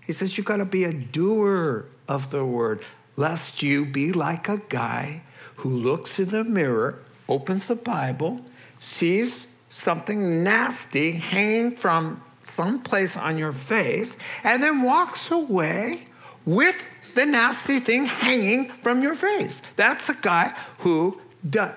[0.00, 2.84] He says you've got to be a doer of the word,
[3.16, 5.22] lest you be like a guy
[5.56, 8.40] who looks in the mirror, opens the Bible,
[8.78, 16.06] sees something nasty hanging from someplace on your face, and then walks away
[16.44, 16.76] with
[17.16, 19.60] the nasty thing hanging from your face.
[19.74, 21.20] That's a guy who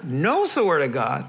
[0.03, 1.27] knows the Word of God,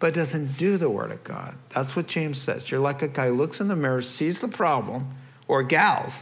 [0.00, 1.56] but doesn't do the Word of God.
[1.70, 2.70] That's what James says.
[2.70, 5.14] You're like a guy who looks in the mirror, sees the problem,
[5.46, 6.14] or gals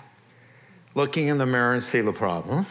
[0.94, 2.66] looking in the mirror and see the problem,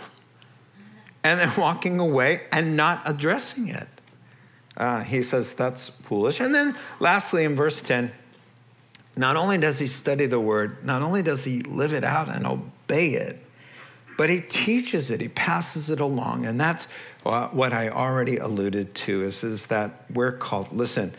[1.23, 3.87] and then walking away and not addressing it.
[4.75, 6.39] Uh, he says that's foolish.
[6.39, 8.11] And then lastly, in verse 10,
[9.15, 12.45] not only does he study the word, not only does he live it out and
[12.45, 13.43] obey it,
[14.17, 16.45] but he teaches it, he passes it along.
[16.45, 16.85] And that's
[17.23, 21.13] what I already alluded to is, is that we're called, listen,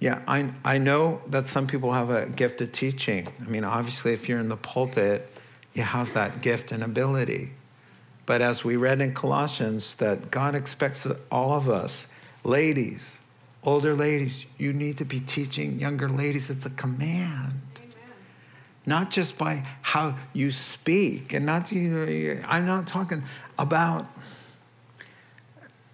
[0.00, 3.28] yeah, I, I know that some people have a gift of teaching.
[3.44, 5.28] I mean, obviously, if you're in the pulpit,
[5.74, 7.50] you have that gift and ability.
[8.24, 12.06] But as we read in Colossians, that God expects all of us,
[12.44, 13.18] ladies,
[13.64, 16.48] older ladies, you need to be teaching younger ladies.
[16.48, 17.60] It's a command.
[18.88, 23.22] Not just by how you speak, and not, you know, I'm not talking
[23.58, 24.06] about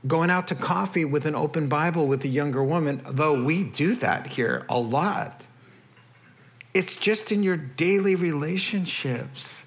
[0.07, 3.96] going out to coffee with an open Bible with a younger woman, though we do
[3.96, 5.44] that here a lot.
[6.72, 9.62] It's just in your daily relationships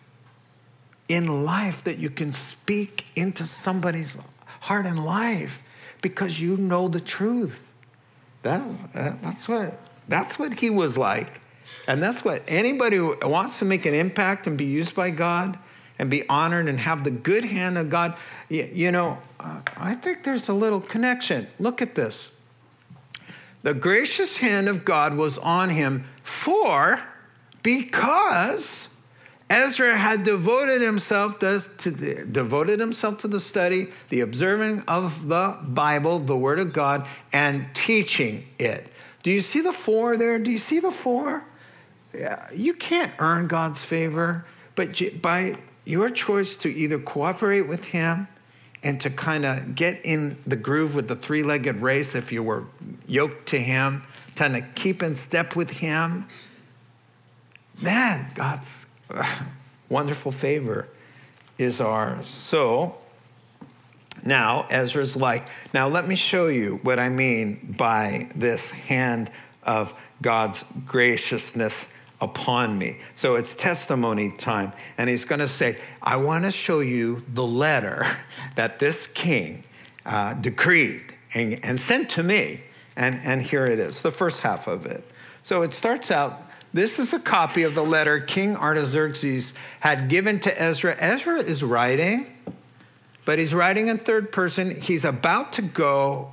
[1.10, 4.16] in life that you can speak into somebody's
[4.62, 5.62] heart and life
[6.02, 7.74] because you know the truth.
[8.44, 8.62] That,
[9.22, 11.42] that's, what, that's what he was like.
[11.88, 15.58] And that's what anybody who wants to make an impact and be used by God
[16.00, 18.18] and be honored and have the good hand of God,
[18.50, 21.48] you, you know, uh, I think there's a little connection.
[21.60, 22.30] Look at this.
[23.64, 27.02] The gracious hand of God was on him for,
[27.64, 28.88] because
[29.50, 35.28] Ezra had devoted himself to, to the, devoted himself to the study, the observing of
[35.28, 38.92] the Bible, the Word of God, and teaching it.
[39.24, 40.38] Do you see the for there?
[40.38, 41.44] Do you see the for?
[42.54, 48.28] You can't earn God's favor, but by your choice to either cooperate with Him
[48.84, 52.44] and to kind of get in the groove with the three legged race, if you
[52.44, 52.66] were
[53.08, 54.04] yoked to Him,
[54.36, 56.28] trying to keep in step with Him,
[57.82, 58.86] then God's
[59.90, 60.88] wonderful favor
[61.58, 62.28] is ours.
[62.28, 62.98] So
[64.24, 69.32] now Ezra's like, now let me show you what I mean by this hand
[69.64, 71.86] of God's graciousness
[72.22, 72.98] upon me.
[73.16, 74.74] So it's testimony time.
[74.98, 78.08] And he's going to say, I want to show you the letter
[78.56, 79.64] that this king
[80.06, 82.62] uh, decreed and, and sent to me.
[82.96, 85.04] And, and here it is, the first half of it.
[85.44, 90.40] So it starts out this is a copy of the letter King Artaxerxes had given
[90.42, 90.96] to Ezra.
[91.00, 92.36] Ezra is writing,
[93.26, 94.80] but he's writing in third person.
[94.80, 96.32] He's about to go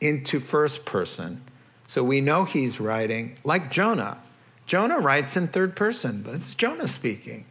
[0.00, 1.42] into first person.
[1.86, 4.18] So we know he's writing like Jonah.
[4.66, 6.24] Jonah writes in third person.
[6.28, 7.44] It's Jonah speaking.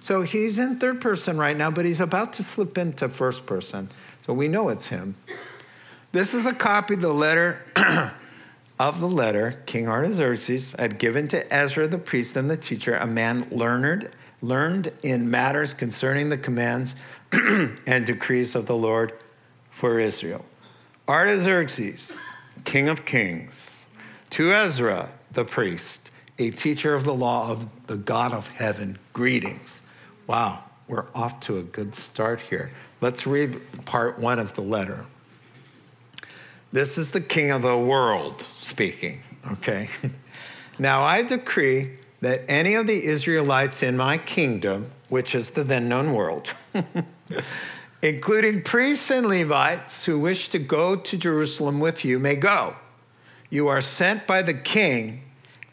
[0.00, 3.90] So he's in third person right now, but he's about to slip into first person.
[4.26, 5.16] So we know it's him.
[6.12, 7.62] This is a copy of the letter
[8.78, 13.06] of the letter King Artaxerxes had given to Ezra the priest and the teacher, a
[13.06, 14.10] man learned,
[14.42, 16.94] learned in matters concerning the commands
[17.32, 19.12] and decrees of the Lord
[19.70, 20.44] for Israel.
[21.08, 22.12] Artaxerxes,
[22.64, 23.86] king of kings,
[24.30, 26.03] to Ezra the priest,
[26.38, 29.82] a teacher of the law of the God of heaven, greetings.
[30.26, 32.72] Wow, we're off to a good start here.
[33.00, 35.06] Let's read part one of the letter.
[36.72, 39.20] This is the king of the world speaking,
[39.52, 39.88] okay?
[40.78, 45.88] now I decree that any of the Israelites in my kingdom, which is the then
[45.88, 46.52] known world,
[48.02, 52.74] including priests and Levites who wish to go to Jerusalem with you, may go.
[53.50, 55.23] You are sent by the king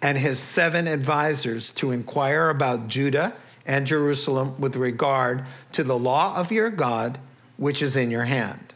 [0.02, 3.34] and his seven advisors to inquire about Judah
[3.66, 7.20] and Jerusalem with regard to the law of your God,
[7.58, 8.74] which is in your hand.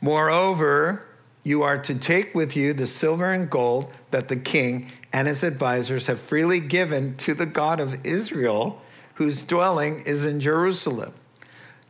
[0.00, 1.06] Moreover,
[1.42, 5.42] you are to take with you the silver and gold that the king and his
[5.42, 8.82] advisors have freely given to the God of Israel,
[9.14, 11.12] whose dwelling is in Jerusalem.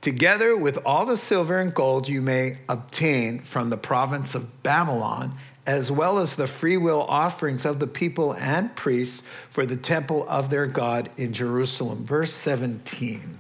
[0.00, 5.36] Together with all the silver and gold you may obtain from the province of Babylon,
[5.68, 10.48] as well as the freewill offerings of the people and priests for the temple of
[10.48, 12.06] their God in Jerusalem.
[12.06, 13.38] Verse 17.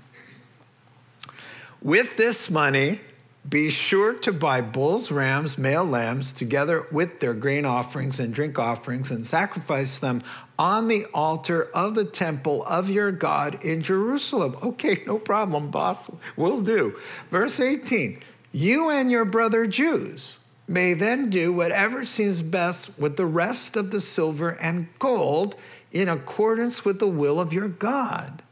[1.80, 3.00] With this money,
[3.48, 8.58] be sure to buy bulls, rams, male lambs, together with their grain offerings and drink
[8.58, 10.22] offerings, and sacrifice them
[10.58, 14.54] on the altar of the temple of your God in Jerusalem.
[14.62, 16.10] Okay, no problem, boss.
[16.36, 16.98] We'll do.
[17.30, 18.20] Verse 18
[18.52, 20.38] You and your brother Jews
[20.68, 25.56] may then do whatever seems best with the rest of the silver and gold
[25.90, 28.42] in accordance with the will of your God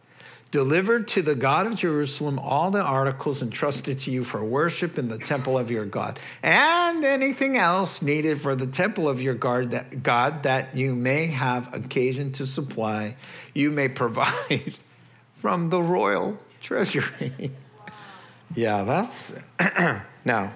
[0.52, 5.08] Deliver to the God of Jerusalem all the articles entrusted to you for worship in
[5.08, 9.72] the temple of your God, and anything else needed for the temple of your God
[9.72, 13.16] that, you may have occasion to supply,
[13.54, 14.76] you may provide
[15.34, 17.50] from the royal treasury.
[18.54, 19.32] yeah, that's.
[20.24, 20.52] now,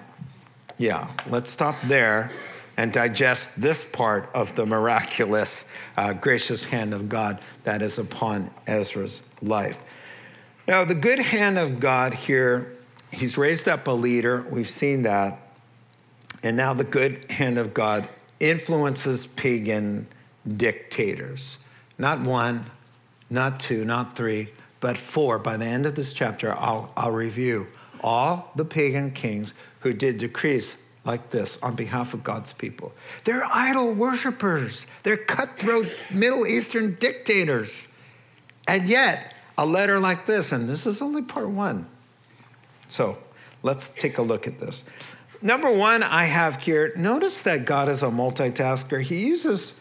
[0.81, 2.31] yeah, let's stop there
[2.75, 5.65] and digest this part of the miraculous,
[5.95, 9.77] uh, gracious hand of God that is upon Ezra's life.
[10.67, 12.77] Now, the good hand of God here,
[13.11, 14.43] he's raised up a leader.
[14.49, 15.37] We've seen that.
[16.41, 18.09] And now the good hand of God
[18.39, 20.07] influences pagan
[20.57, 21.57] dictators.
[21.99, 22.65] Not one,
[23.29, 25.37] not two, not three, but four.
[25.37, 27.67] By the end of this chapter, I'll, I'll review
[28.03, 32.93] all the pagan kings who did decrees like this on behalf of God's people.
[33.23, 37.87] They're idol worshippers, they're cutthroat Middle Eastern dictators.
[38.67, 41.89] And yet, a letter like this, and this is only part one.
[42.87, 43.17] So
[43.63, 44.83] let's take a look at this.
[45.41, 49.01] Number one, I have here, notice that God is a multitasker.
[49.01, 49.73] He uses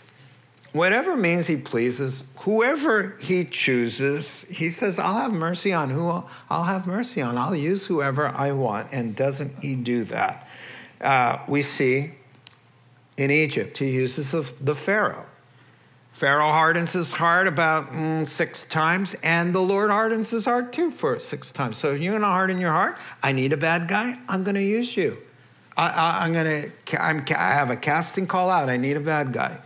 [0.73, 4.43] whatever means he pleases, whoever he chooses.
[4.51, 6.09] He says, I'll have mercy on who
[6.49, 7.37] I'll have mercy on.
[7.37, 8.93] I'll use whoever I want.
[8.93, 10.49] And doesn't he do that?
[11.01, 12.13] Uh, we see
[13.17, 15.27] in Egypt, he uses the Pharaoh.
[16.13, 20.91] Pharaoh hardens his heart about mm, six times, and the Lord hardens his heart too
[20.91, 21.79] for six times.
[21.79, 24.57] So if you're going to harden your heart, I need a bad guy, I'm going
[24.57, 25.17] to use you.
[25.77, 29.59] I, am going to, I have a casting call out, I need a bad guy.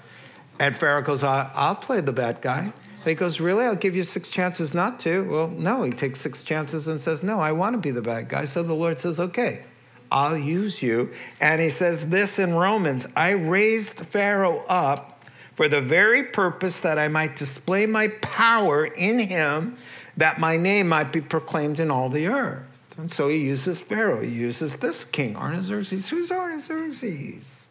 [0.59, 2.61] And Pharaoh goes, I'll play the bad guy.
[2.61, 3.65] And he goes, Really?
[3.65, 5.29] I'll give you six chances not to.
[5.29, 8.29] Well, no, he takes six chances and says, No, I want to be the bad
[8.29, 8.45] guy.
[8.45, 9.63] So the Lord says, Okay,
[10.11, 11.13] I'll use you.
[11.41, 15.23] And he says this in Romans I raised Pharaoh up
[15.55, 19.77] for the very purpose that I might display my power in him,
[20.17, 22.63] that my name might be proclaimed in all the earth.
[22.97, 26.09] And so he uses Pharaoh, he uses this king, Artaxerxes.
[26.09, 27.64] Who's Artaxerxes?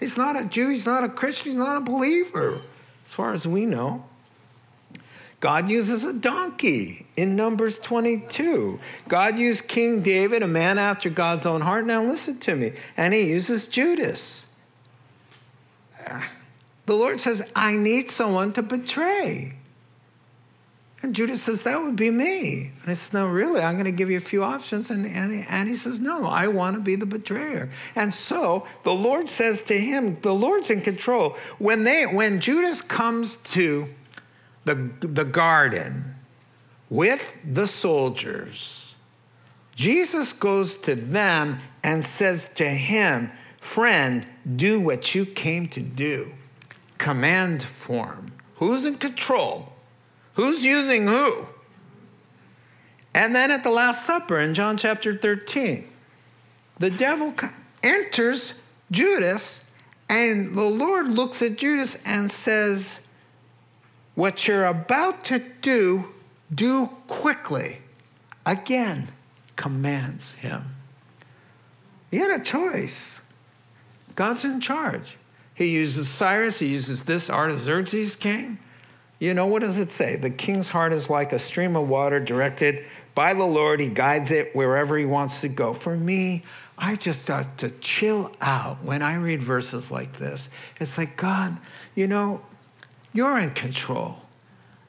[0.00, 2.60] He's not a Jew, he's not a Christian, he's not a believer,
[3.06, 4.04] as far as we know.
[5.40, 8.80] God uses a donkey in Numbers 22.
[9.08, 11.84] God used King David, a man after God's own heart.
[11.84, 12.72] Now listen to me.
[12.96, 14.46] And he uses Judas.
[16.86, 19.52] The Lord says, I need someone to betray.
[21.04, 22.72] And Judas says, That would be me.
[22.80, 24.88] And I says, No, really, I'm going to give you a few options.
[24.88, 27.68] And, and, he, and he says, No, I want to be the betrayer.
[27.94, 31.36] And so the Lord says to him, The Lord's in control.
[31.58, 33.84] When, they, when Judas comes to
[34.64, 36.14] the, the garden
[36.88, 38.94] with the soldiers,
[39.76, 43.30] Jesus goes to them and says to him,
[43.60, 44.26] Friend,
[44.56, 46.32] do what you came to do
[46.96, 48.32] command form.
[48.54, 49.73] Who's in control?
[50.34, 51.46] Who's using who?
[53.14, 55.90] And then at the Last Supper in John chapter 13,
[56.80, 57.32] the devil
[57.82, 58.52] enters
[58.90, 59.60] Judas,
[60.08, 62.84] and the Lord looks at Judas and says,
[64.16, 66.12] What you're about to do,
[66.52, 67.78] do quickly.
[68.44, 69.08] Again,
[69.54, 70.64] commands him.
[72.10, 73.20] He had a choice.
[74.16, 75.16] God's in charge.
[75.54, 78.58] He uses Cyrus, he uses this Artaxerxes king.
[79.18, 80.16] You know, what does it say?
[80.16, 82.84] The king's heart is like a stream of water directed
[83.14, 83.80] by the Lord.
[83.80, 85.72] He guides it wherever he wants to go.
[85.72, 86.42] For me,
[86.76, 90.48] I just start to chill out when I read verses like this.
[90.80, 91.56] It's like, God,
[91.94, 92.42] you know,
[93.12, 94.16] you're in control.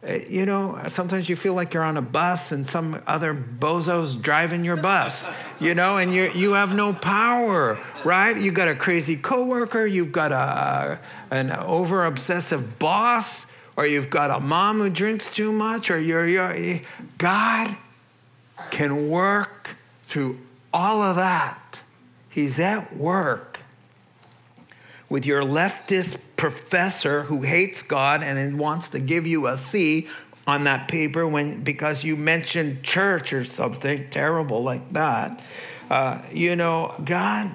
[0.07, 4.15] Uh, You know, sometimes you feel like you're on a bus and some other bozo's
[4.15, 5.23] driving your bus,
[5.59, 8.35] you know, and you you have no power, right?
[8.37, 10.99] You got a crazy coworker, you've got a
[11.31, 13.44] an over obsessive boss,
[13.77, 16.79] or you've got a mom who drinks too much, or you're, you're
[17.17, 17.75] God
[18.71, 19.71] can work
[20.07, 20.39] through
[20.73, 21.79] all of that.
[22.29, 23.59] He's at work
[25.09, 30.07] with your leftist professor who hates God and wants to give you a C
[30.47, 35.41] on that paper when because you mentioned church or something terrible like that.
[35.89, 37.51] Uh, you know, God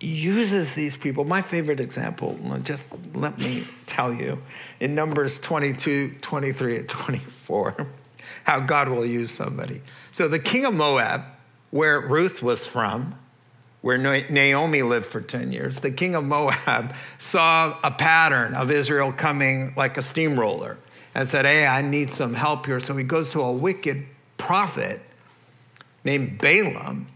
[0.00, 1.24] uses these people.
[1.24, 4.42] My favorite example, just let me tell you,
[4.80, 7.86] in Numbers 22, 23, and 24,
[8.44, 9.82] how God will use somebody.
[10.12, 11.24] So the king of Moab,
[11.70, 13.14] where Ruth was from,
[13.82, 19.12] where Naomi lived for 10 years, the king of Moab saw a pattern of Israel
[19.12, 20.78] coming like a steamroller
[21.14, 22.80] and said, Hey, I need some help here.
[22.80, 24.06] So he goes to a wicked
[24.36, 25.00] prophet
[26.04, 27.06] named Balaam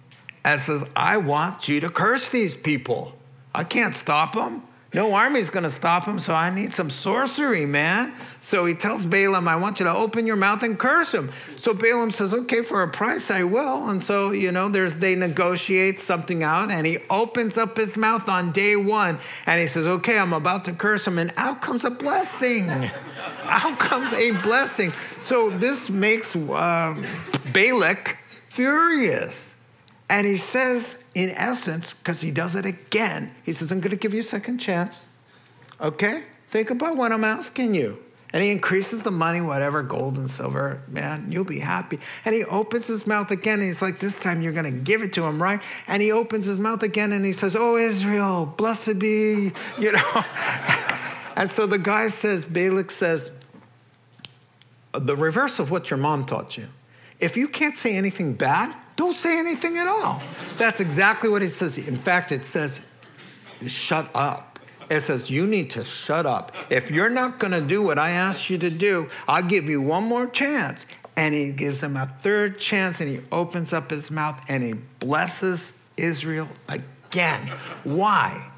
[0.44, 3.16] and says, I want you to curse these people.
[3.54, 4.62] I can't stop them.
[4.92, 8.12] No army's going to stop him, so I need some sorcery, man.
[8.40, 11.30] So he tells Balaam, I want you to open your mouth and curse him.
[11.56, 13.88] So Balaam says, Okay, for a price, I will.
[13.88, 18.28] And so, you know, there's, they negotiate something out, and he opens up his mouth
[18.28, 21.84] on day one, and he says, Okay, I'm about to curse him, and out comes
[21.84, 22.68] a blessing.
[23.44, 24.92] out comes a blessing.
[25.20, 27.00] So this makes uh,
[27.52, 28.16] Balak
[28.48, 29.54] furious.
[30.08, 33.96] And he says, in essence, because he does it again, he says, I'm going to
[33.96, 35.04] give you a second chance.
[35.80, 36.24] Okay?
[36.50, 38.02] Think about what I'm asking you.
[38.32, 40.82] And he increases the money, whatever, gold and silver.
[40.86, 41.98] Man, you'll be happy.
[42.24, 43.58] And he opens his mouth again.
[43.58, 45.60] And he's like, This time you're going to give it to him, right?
[45.88, 50.24] And he opens his mouth again and he says, Oh, Israel, blessed be, you know.
[51.36, 53.32] and so the guy says, Balak says,
[54.92, 56.68] The reverse of what your mom taught you.
[57.18, 60.20] If you can't say anything bad, don't say anything at all.
[60.58, 61.78] That's exactly what it says.
[61.78, 62.78] In fact, it says,
[63.66, 64.58] shut up.
[64.90, 66.54] It says, you need to shut up.
[66.68, 69.80] If you're not going to do what I asked you to do, I'll give you
[69.80, 70.84] one more chance.
[71.16, 74.74] And he gives him a third chance and he opens up his mouth and he
[74.98, 77.50] blesses Israel again.
[77.84, 78.50] Why?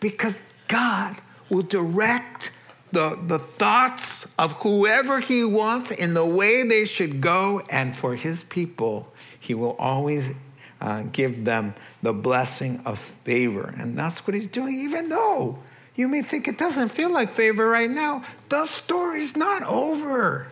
[0.00, 1.16] Because God
[1.48, 2.50] will direct
[2.92, 7.62] the, the thoughts of whoever he wants in the way they should go.
[7.70, 9.14] And for his people,
[9.48, 10.30] he will always
[10.78, 13.74] uh, give them the blessing of favor.
[13.78, 15.58] And that's what he's doing, even though
[15.94, 18.26] you may think it doesn't feel like favor right now.
[18.50, 20.48] The story's not over.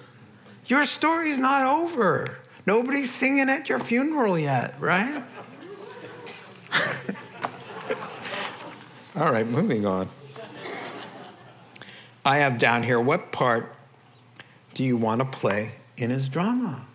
[0.65, 2.39] Your story's not over.
[2.65, 5.23] Nobody's singing at your funeral yet, right?
[9.15, 10.09] All right, moving on.
[12.25, 13.77] I have down here what part
[14.73, 16.87] do you want to play in his drama?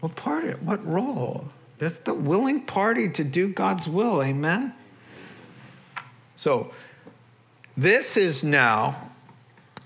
[0.00, 1.48] What part, what role?
[1.80, 4.72] Just the willing party to do God's will, amen?
[6.36, 6.72] So,
[7.76, 9.10] this is now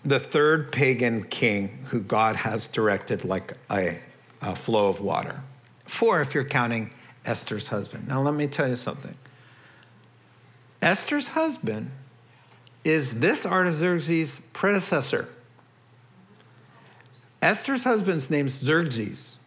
[0.05, 3.99] the third pagan king who God has directed like a,
[4.41, 5.41] a flow of water.
[5.85, 6.91] Four, if you're counting
[7.25, 8.09] Esther's husband.
[8.09, 9.15] Now, let me tell you something.
[10.81, 11.91] Esther's husband
[12.85, 15.29] is this Artaxerxes' predecessor.
[17.43, 19.40] Esther's husband's name's Xerxes.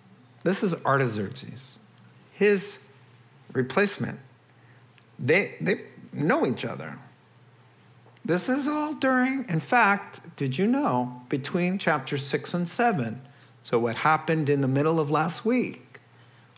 [0.43, 1.77] This is Artaxerxes,
[2.33, 2.77] his
[3.53, 4.19] replacement.
[5.17, 5.81] They, they
[6.11, 6.97] know each other.
[8.25, 13.21] This is all during, in fact, did you know, between chapters six and seven.
[13.63, 15.99] So, what happened in the middle of last week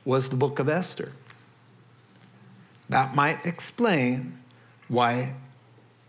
[0.03, 1.11] was the book of Esther.
[2.89, 4.37] That might explain
[4.87, 5.33] why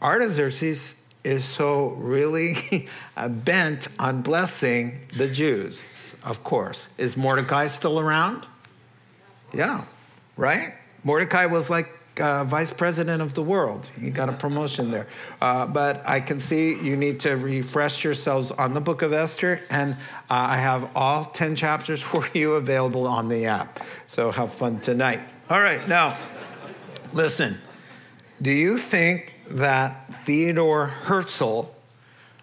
[0.03, 2.89] Artaxerxes is so really
[3.29, 6.89] bent on blessing the Jews, of course.
[6.99, 8.47] Is Mordecai still around?
[9.55, 9.85] Yeah,
[10.37, 10.75] right?
[11.05, 11.89] Mordecai was like
[12.21, 13.89] uh, vice president of the world.
[14.01, 15.07] He got a promotion there.
[15.41, 19.61] Uh, but I can see you need to refresh yourselves on the book of Esther,
[19.71, 19.95] and uh,
[20.29, 23.81] I have all 10 chapters for you available on the app.
[24.07, 25.21] So have fun tonight.
[25.49, 26.19] All right, now,
[27.13, 27.59] listen.
[28.43, 31.71] Do you think that Theodore Herzl,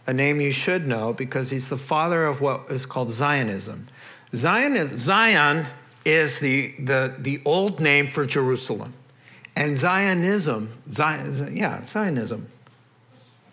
[0.05, 3.87] a name you should know because he's the father of what is called Zionism,
[4.35, 5.67] Zion is, Zion
[6.05, 8.93] is the, the, the old name for Jerusalem.
[9.55, 12.47] And Zionism, Zion, yeah, Zionism,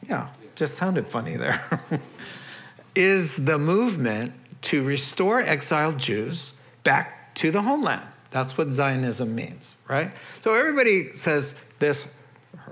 [0.08, 1.62] yeah, just sounded funny there,
[2.94, 4.32] is the movement
[4.62, 8.06] to restore exiled Jews back to the homeland.
[8.30, 10.12] That's what Zionism means, right?
[10.40, 12.04] So everybody says this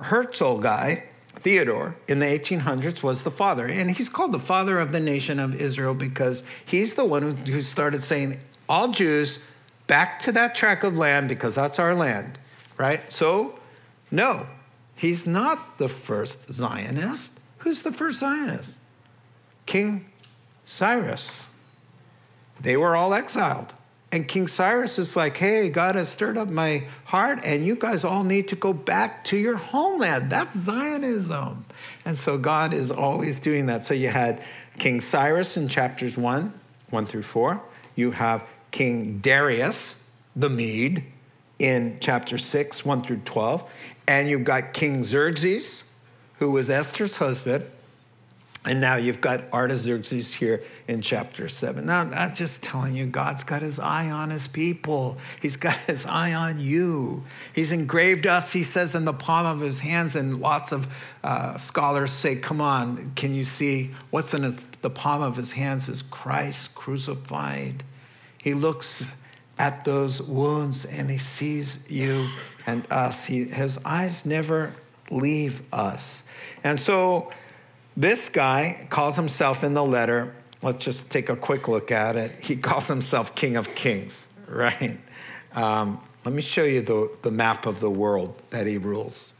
[0.00, 1.04] Herzl guy
[1.41, 3.66] Theodore in the 1800s was the father.
[3.66, 7.62] And he's called the father of the nation of Israel because he's the one who,
[7.62, 9.39] started saying, all Jews
[9.86, 12.39] back to that tract of land because that's our land,
[12.76, 13.11] right?
[13.11, 13.59] So,
[14.11, 14.47] no,
[14.97, 17.30] he's not the first Zionist.
[17.59, 18.76] Who's the first Zionist?
[19.66, 20.07] King
[20.64, 21.45] Cyrus.
[22.61, 23.72] They were all exiled.
[24.11, 28.04] And King Cyrus is like, hey, God has stirred up my heart, and you guys
[28.04, 30.30] all need to go back to your homeland.
[30.30, 31.66] That's Zionism.
[32.06, 33.84] And so God is always doing that.
[33.84, 34.42] So you had
[34.78, 36.52] King Cyrus in chapters 1,
[36.88, 37.61] 1 through 4.
[37.96, 39.94] You have King Darius,
[40.34, 41.04] the Mede,
[41.59, 43.70] in chapter 6, 1 through 12.
[44.06, 45.82] And you've got King Xerxes,
[46.38, 47.64] who was Esther's husband.
[48.68, 51.86] And now you've got Artaxerxes here in chapter 7.
[51.86, 55.16] Now, I'm just telling you, God's got his eye on his people.
[55.40, 57.24] He's got his eye on you.
[57.54, 60.16] He's engraved us, he says, in the palm of his hands.
[60.16, 60.86] And lots of
[61.24, 65.88] uh, scholars say, Come on, can you see what's in the palm of his hands
[65.88, 67.82] is Christ crucified.
[68.36, 69.02] He looks
[69.58, 72.28] at those wounds and he sees you
[72.66, 73.24] and us.
[73.24, 74.72] He, his eyes never
[75.10, 76.22] leave us.
[76.62, 77.30] And so,
[77.99, 80.32] this guy calls himself in the letter,
[80.62, 82.40] let's just take a quick look at it.
[82.40, 84.96] He calls himself King of Kings, right?
[85.53, 89.32] Um, let me show you the, the map of the world that he rules.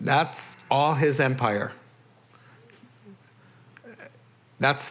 [0.00, 1.72] That's all his empire.
[4.60, 4.90] That's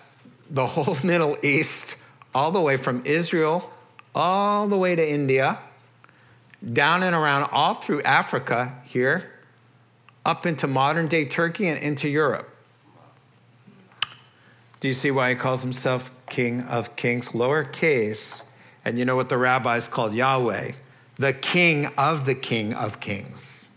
[0.52, 1.96] the whole Middle East,
[2.36, 3.74] all the way from Israel,
[4.14, 5.58] all the way to India,
[6.74, 9.32] down and around, all through Africa here
[10.28, 12.54] up into modern day Turkey and into Europe.
[14.82, 17.30] Do you see why he calls himself King of Kings?
[17.30, 18.44] Lowercase.
[18.84, 20.74] And you know what the rabbis called Yahweh?
[21.16, 23.70] The King of the King of Kings.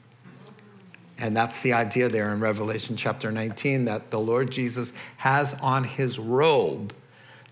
[1.19, 5.85] And that's the idea there in Revelation chapter 19 that the Lord Jesus has on
[5.85, 6.93] his robe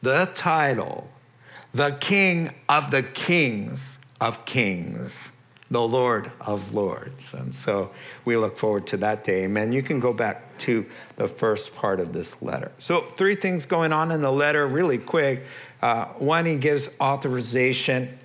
[0.02, 1.10] the title,
[1.72, 5.30] the King of the Kings of Kings
[5.70, 7.32] the Lord of Lords.
[7.34, 7.90] And so
[8.24, 9.44] we look forward to that day.
[9.44, 9.72] Amen.
[9.72, 12.72] You can go back to the first part of this letter.
[12.78, 15.44] So, three things going on in the letter, really quick.
[15.82, 18.18] Uh, one, he gives authorization.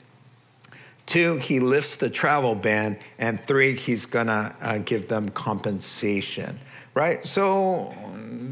[1.05, 2.97] Two, he lifts the travel ban.
[3.19, 6.59] And three, he's going to uh, give them compensation,
[6.93, 7.25] right?
[7.25, 7.93] So,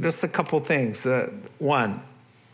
[0.02, 1.06] just a couple things.
[1.06, 2.02] Uh, one,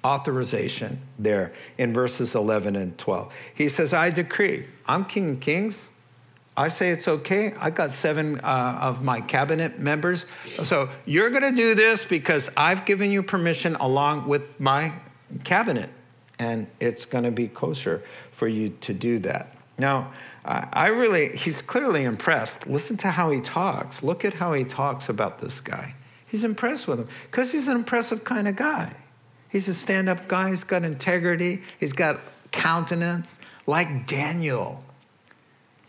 [0.05, 3.33] authorization there in verses 11 and 12.
[3.55, 5.89] He says, I decree, I'm King of Kings.
[6.57, 7.53] I say it's okay.
[7.59, 10.25] I got seven uh, of my cabinet members.
[10.63, 14.91] So you're going to do this because I've given you permission along with my
[15.43, 15.91] cabinet,
[16.39, 18.01] and it's going to be kosher
[18.31, 19.55] for you to do that.
[19.77, 20.11] Now,
[20.43, 22.65] I really, he's clearly impressed.
[22.65, 24.01] Listen to how he talks.
[24.01, 25.93] Look at how he talks about this guy.
[26.27, 28.93] He's impressed with him because he's an impressive kind of guy.
[29.49, 30.49] He's a stand up guy.
[30.49, 31.61] He's got integrity.
[31.79, 32.19] He's got
[32.51, 33.37] countenance
[33.67, 34.83] like Daniel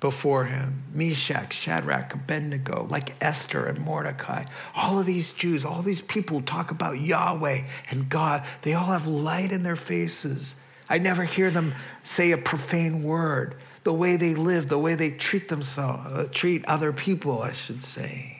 [0.00, 4.44] before him Meshach, Shadrach, Abednego, like Esther and Mordecai.
[4.74, 8.44] All of these Jews, all these people talk about Yahweh and God.
[8.62, 10.54] They all have light in their faces.
[10.88, 13.56] I never hear them say a profane word.
[13.84, 17.82] The way they live, the way they treat themselves, uh, treat other people, I should
[17.82, 18.38] say.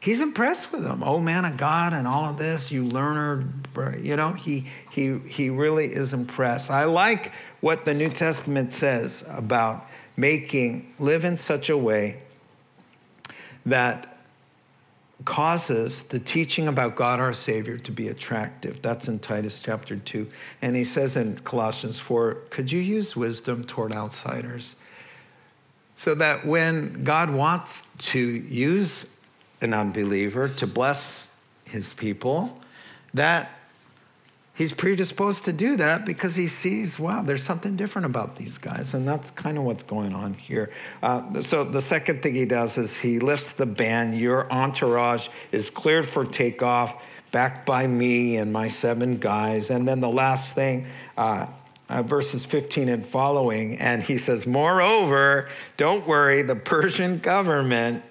[0.00, 1.02] He's impressed with them.
[1.04, 3.44] Oh man of God and all of this, you learner,
[4.00, 6.70] you know, he he he really is impressed.
[6.70, 9.86] I like what the New Testament says about
[10.18, 12.20] making, live in such a way
[13.64, 14.18] that
[15.24, 18.82] causes the teaching about God our Savior to be attractive.
[18.82, 20.28] That's in Titus chapter 2.
[20.62, 24.76] And he says in Colossians 4 could you use wisdom toward outsiders?
[25.96, 29.06] So that when God wants to use
[29.60, 31.30] an unbeliever to bless
[31.64, 32.58] his people,
[33.14, 33.57] that
[34.58, 38.92] he's predisposed to do that because he sees, wow, there's something different about these guys.
[38.92, 40.70] And that's kind of what's going on here.
[41.00, 44.14] Uh, so the second thing he does is he lifts the ban.
[44.14, 47.00] Your entourage is cleared for takeoff,
[47.30, 49.70] backed by me and my seven guys.
[49.70, 50.86] And then the last thing,
[51.16, 51.46] uh,
[51.88, 58.02] uh, verses 15 and following, and he says, Moreover, don't worry, the Persian government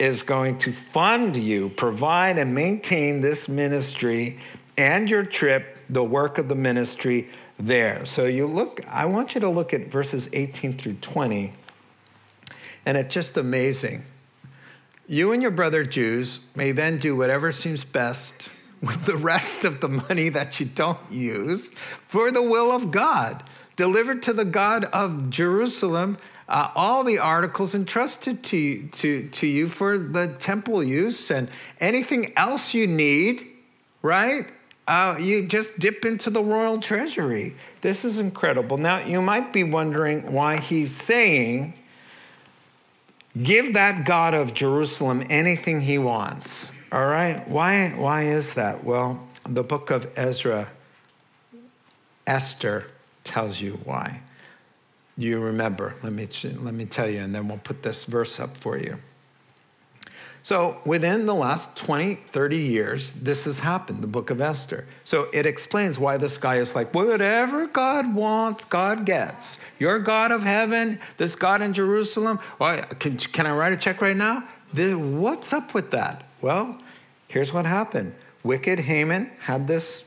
[0.00, 4.40] is going to fund you, provide and maintain this ministry
[4.76, 8.04] and your trip, the work of the ministry there.
[8.06, 11.52] So you look, I want you to look at verses 18 through 20,
[12.86, 14.04] and it's just amazing.
[15.06, 18.48] You and your brother Jews may then do whatever seems best
[18.80, 21.70] with the rest of the money that you don't use
[22.08, 23.44] for the will of God,
[23.76, 26.18] delivered to the God of Jerusalem
[26.48, 31.48] uh, all the articles entrusted to, to, to you for the temple use and
[31.80, 33.46] anything else you need,
[34.02, 34.48] right?
[34.86, 37.54] Uh, you just dip into the royal treasury.
[37.82, 38.78] This is incredible.
[38.78, 41.74] Now, you might be wondering why he's saying,
[43.40, 46.50] give that God of Jerusalem anything he wants.
[46.90, 47.46] All right?
[47.48, 48.82] Why, why is that?
[48.82, 50.68] Well, the book of Ezra,
[52.26, 52.86] Esther,
[53.24, 54.20] tells you why.
[55.16, 55.94] You remember.
[56.02, 56.28] Let me,
[56.60, 58.98] let me tell you, and then we'll put this verse up for you.
[60.44, 64.86] So, within the last 20, 30 years, this has happened, the book of Esther.
[65.04, 69.56] So, it explains why this guy is like, whatever God wants, God gets.
[69.78, 73.76] Your God of heaven, this God in Jerusalem, oh, well, can, can I write a
[73.76, 74.44] check right now?
[74.74, 76.24] what's up with that?
[76.40, 76.78] Well,
[77.28, 80.04] here's what happened wicked Haman had this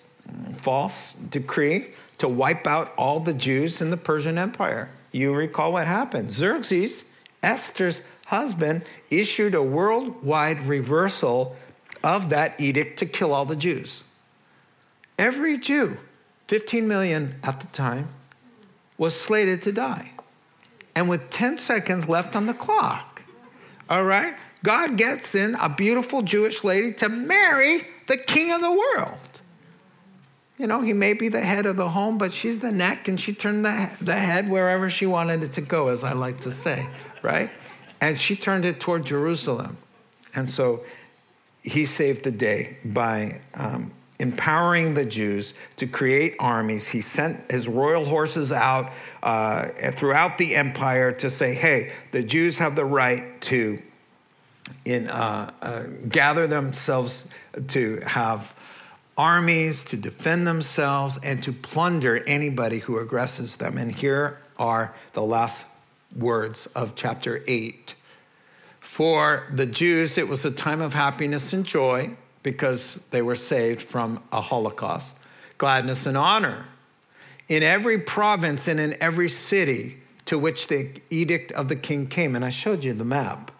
[0.51, 4.89] false decree to wipe out all the Jews in the Persian Empire.
[5.11, 6.31] You recall what happened.
[6.31, 7.03] Xerxes,
[7.45, 11.55] Esther's husband, issued a worldwide reversal
[12.03, 14.03] of that edict to kill all the Jews.
[15.17, 15.97] Every Jew,
[16.47, 18.09] 15 million at the time,
[18.97, 20.11] was slated to die.
[20.95, 23.21] And with 10 seconds left on the clock,
[23.89, 28.71] all right, God gets in a beautiful Jewish lady to marry the king of the
[28.71, 29.19] world.
[30.57, 33.19] You know, he may be the head of the home, but she's the neck, and
[33.19, 36.51] she turned the, the head wherever she wanted it to go, as I like to
[36.51, 36.87] say,
[37.25, 37.49] right?
[37.99, 39.77] And she turned it toward Jerusalem.
[40.35, 40.83] And so
[41.63, 46.87] he saved the day by um, empowering the Jews to create armies.
[46.87, 48.91] He sent his royal horses out
[49.23, 53.81] uh, throughout the empire to say, hey, the Jews have the right to
[54.83, 57.25] in, uh, uh, gather themselves
[57.67, 58.53] to have
[59.17, 63.77] armies to defend themselves and to plunder anybody who aggresses them.
[63.77, 65.63] And here are the last
[66.15, 67.95] words of chapter 8.
[68.79, 72.11] For the Jews, it was a time of happiness and joy
[72.43, 75.11] because they were saved from a Holocaust,
[75.57, 76.65] gladness and honor.
[77.47, 82.35] In every province and in every city to which the edict of the king came,
[82.35, 83.51] and I showed you the map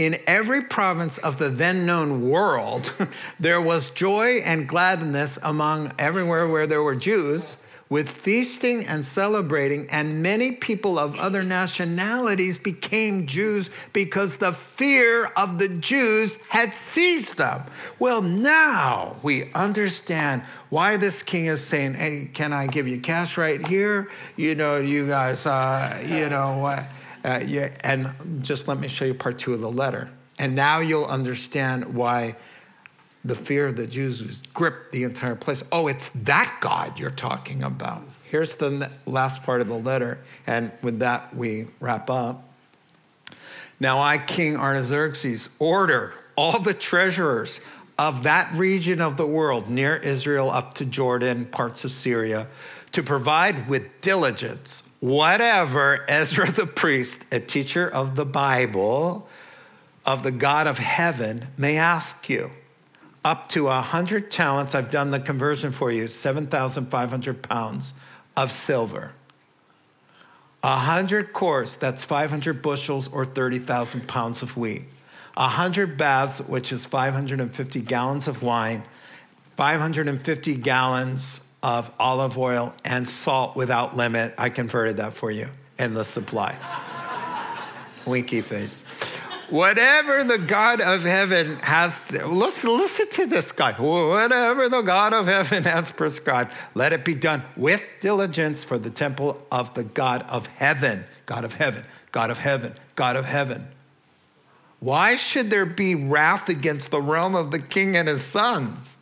[0.00, 2.90] in every province of the then known world,
[3.38, 7.58] there was joy and gladness among everywhere where there were Jews,
[7.90, 15.26] with feasting and celebrating, and many people of other nationalities became Jews because the fear
[15.36, 17.64] of the Jews had seized them.
[17.98, 23.36] Well, now we understand why this king is saying, Hey, can I give you cash
[23.36, 24.08] right here?
[24.36, 26.64] You know, you guys, uh, you know,
[27.24, 30.08] uh, yeah, and just let me show you part two of the letter.
[30.38, 32.36] And now you'll understand why
[33.24, 35.62] the fear of the Jews gripped the entire place.
[35.70, 38.02] Oh, it's that God you're talking about.
[38.24, 40.18] Here's the last part of the letter.
[40.46, 42.44] And with that, we wrap up.
[43.78, 47.60] Now I, King Artaxerxes, order all the treasurers
[47.98, 52.46] of that region of the world near Israel up to Jordan, parts of Syria,
[52.92, 59.28] to provide with diligence whatever Ezra the priest, a teacher of the Bible,
[60.06, 62.50] of the God of heaven, may ask you.
[63.24, 67.92] Up to a hundred talents, I've done the conversion for you, 7,500 pounds
[68.36, 69.12] of silver.
[70.62, 74.84] A hundred cors, that's 500 bushels or 30,000 pounds of wheat.
[75.36, 78.84] A hundred baths, which is 550 gallons of wine,
[79.56, 84.34] 550 gallons of olive oil and salt without limit.
[84.38, 85.48] I converted that for you.
[85.78, 86.56] Endless supply.
[88.06, 88.82] Winky face.
[89.50, 93.72] Whatever the God of heaven has, listen, listen to this guy.
[93.72, 98.90] Whatever the God of heaven has prescribed, let it be done with diligence for the
[98.90, 101.04] temple of the God of heaven.
[101.26, 103.66] God of heaven, God of heaven, God of heaven.
[104.78, 108.96] Why should there be wrath against the realm of the king and his sons?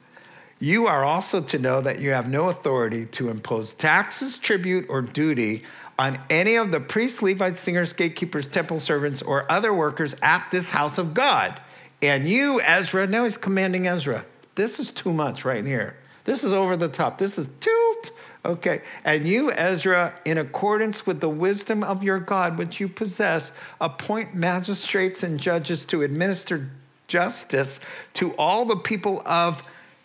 [0.61, 5.03] You are also to know that you have no authority to impose taxes, tribute, or
[5.03, 5.65] duty
[5.99, 10.69] on any of the priests, Levites, singers, gatekeepers, temple servants, or other workers at this
[10.69, 11.61] house of God.
[12.03, 14.25] And you, Ezra, now he's commanding Ezra.
[14.55, 15.97] This is too much right here.
[16.25, 17.19] This is over the top.
[17.19, 18.11] This is tilt.
[18.45, 18.83] Okay.
[19.05, 24.35] And you, Ezra, in accordance with the wisdom of your God, which you possess, appoint
[24.35, 26.71] magistrates and judges to administer
[27.09, 27.81] justice
[28.13, 29.63] to all the people of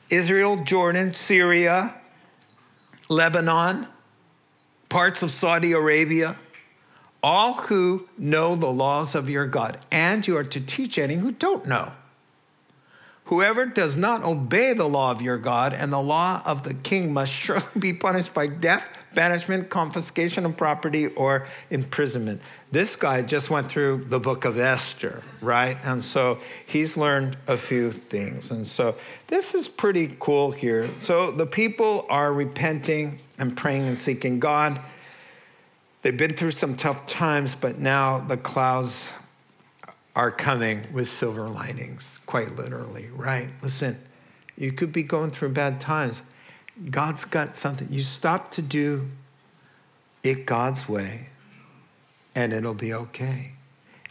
[0.10, 1.94] Israel, Jordan, Syria,
[3.10, 3.88] Lebanon,
[4.94, 6.36] parts of Saudi Arabia,
[7.24, 9.80] all who know the laws of your God.
[9.90, 11.92] And you are to teach any who don't know.
[13.26, 17.14] Whoever does not obey the law of your God and the law of the king
[17.14, 22.42] must surely be punished by death, banishment, confiscation of property, or imprisonment.
[22.72, 25.78] This guy just went through the book of Esther, right?
[25.84, 28.52] And so he's learned a few things.
[28.52, 28.96] And so
[29.28, 30.90] this is pretty cool here.
[31.02, 34.82] So the people are repenting and praying and seeking God.
[36.02, 38.98] They've been through some tough times, but now the clouds
[40.16, 43.50] are coming with silver linings, quite literally, right?
[43.62, 44.00] Listen,
[44.58, 46.22] you could be going through bad times.
[46.90, 47.88] God's got something.
[47.90, 49.08] You stop to do
[50.24, 51.30] it God's way,
[52.36, 53.54] and it'll be okay.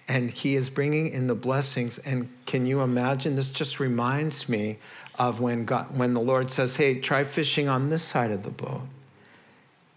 [0.09, 1.98] And He is bringing in the blessings.
[1.98, 3.36] And can you imagine?
[3.36, 4.78] This just reminds me
[5.18, 8.50] of when, God, when the Lord says, Hey, try fishing on this side of the
[8.50, 8.82] boat.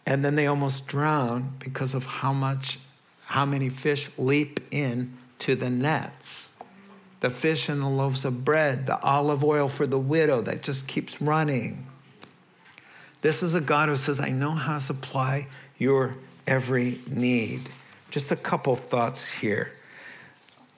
[0.06, 2.80] And then they almost drown because of how much,
[3.26, 6.50] how many fish leap in to the nets.
[7.20, 10.88] The fish and the loaves of bread, the olive oil for the widow that just
[10.88, 11.86] keeps running.
[13.22, 16.16] This is a God who says, I know how to supply your
[16.48, 17.70] every need.
[18.10, 19.74] Just a couple thoughts here.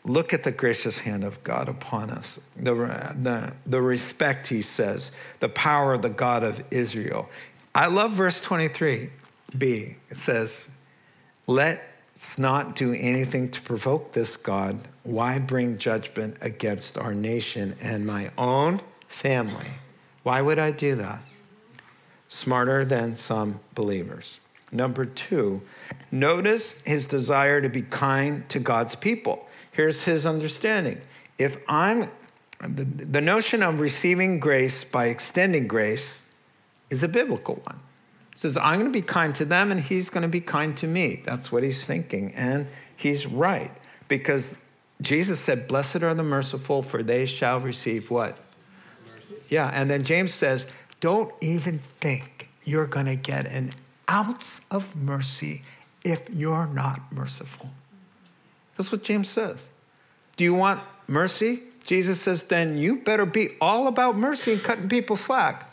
[0.03, 2.39] Look at the gracious hand of God upon us.
[2.57, 2.73] The,
[3.21, 7.29] the, the respect, he says, the power of the God of Israel.
[7.73, 9.11] I love verse 23b.
[9.61, 10.67] It says,
[12.17, 14.79] Let's not do anything to provoke this God.
[15.03, 19.67] Why bring judgment against our nation and my own family?
[20.23, 21.23] Why would I do that?
[22.27, 24.39] Smarter than some believers.
[24.71, 25.61] Number two,
[26.11, 29.47] notice his desire to be kind to God's people.
[29.71, 30.99] Here's his understanding.
[31.37, 32.09] If I'm,
[32.61, 36.23] the, the notion of receiving grace by extending grace
[36.89, 37.79] is a biblical one.
[38.37, 40.87] Says, I'm going to be kind to them and he's going to be kind to
[40.87, 41.23] me.
[41.25, 42.33] That's what he's thinking.
[42.35, 43.71] And he's right
[44.07, 44.55] because
[45.01, 48.37] Jesus said, Blessed are the merciful, for they shall receive what?
[49.03, 49.35] Mercy.
[49.49, 50.67] Yeah, and then James says,
[50.99, 53.73] Don't even think you're going to get an
[54.09, 55.63] ounce of mercy
[56.03, 57.71] if you're not merciful.
[58.77, 59.67] That's what James says.
[60.35, 61.63] Do you want mercy?
[61.87, 65.66] Jesus says, then you better be all about mercy and cutting people slack,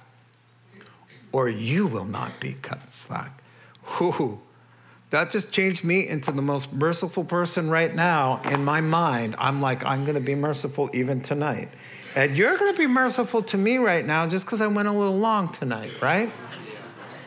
[1.34, 3.42] or you will not be cut slack.
[3.98, 4.40] Whew.
[5.10, 9.34] That just changed me into the most merciful person right now in my mind.
[9.38, 11.70] I'm like, I'm going to be merciful even tonight.
[12.14, 14.92] And you're going to be merciful to me right now just because I went a
[14.92, 16.32] little long tonight, right?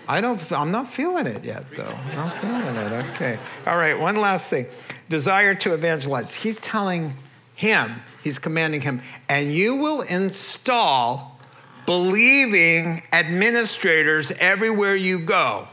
[0.07, 1.83] I don't, I'm not feeling it yet, though.
[1.83, 3.05] I'm not feeling it.
[3.11, 3.37] Okay.
[3.65, 4.67] All right, one last thing
[5.09, 6.33] desire to evangelize.
[6.33, 7.13] He's telling
[7.55, 11.36] him, he's commanding him, and you will install
[11.87, 15.67] believing administrators everywhere you go.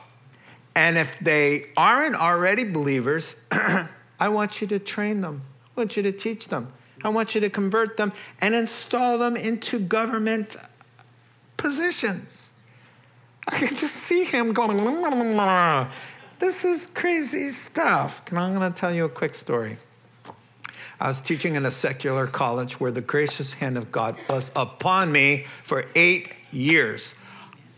[0.76, 5.42] And if they aren't already believers, I want you to train them.
[5.76, 6.72] I want you to teach them.
[7.02, 10.56] I want you to convert them and install them into government
[11.56, 12.52] positions.
[13.48, 15.90] I can just see him going, mmm, mmm, mmm,
[16.38, 18.22] this is crazy stuff.
[18.28, 19.78] And I'm going to tell you a quick story.
[21.00, 25.10] I was teaching in a secular college where the gracious hand of God was upon
[25.10, 27.14] me for eight years.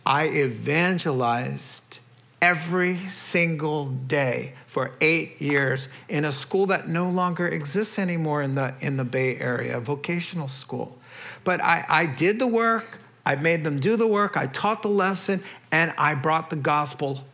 [0.05, 2.01] I evangelized
[2.43, 8.55] every single day for eight years in a school that no longer exists anymore in
[8.55, 10.99] the, in the Bay Area, a vocational school.
[11.45, 14.89] But I, I did the work, I made them do the work, I taught the
[14.89, 15.43] lesson,
[15.73, 17.25] and I brought the gospel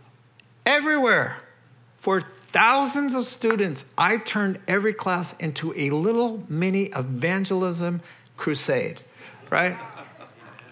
[0.65, 1.39] everywhere.
[1.99, 2.23] For
[2.53, 8.03] thousands of students, I turned every class into a little mini evangelism
[8.37, 9.03] crusade,
[9.51, 9.77] right?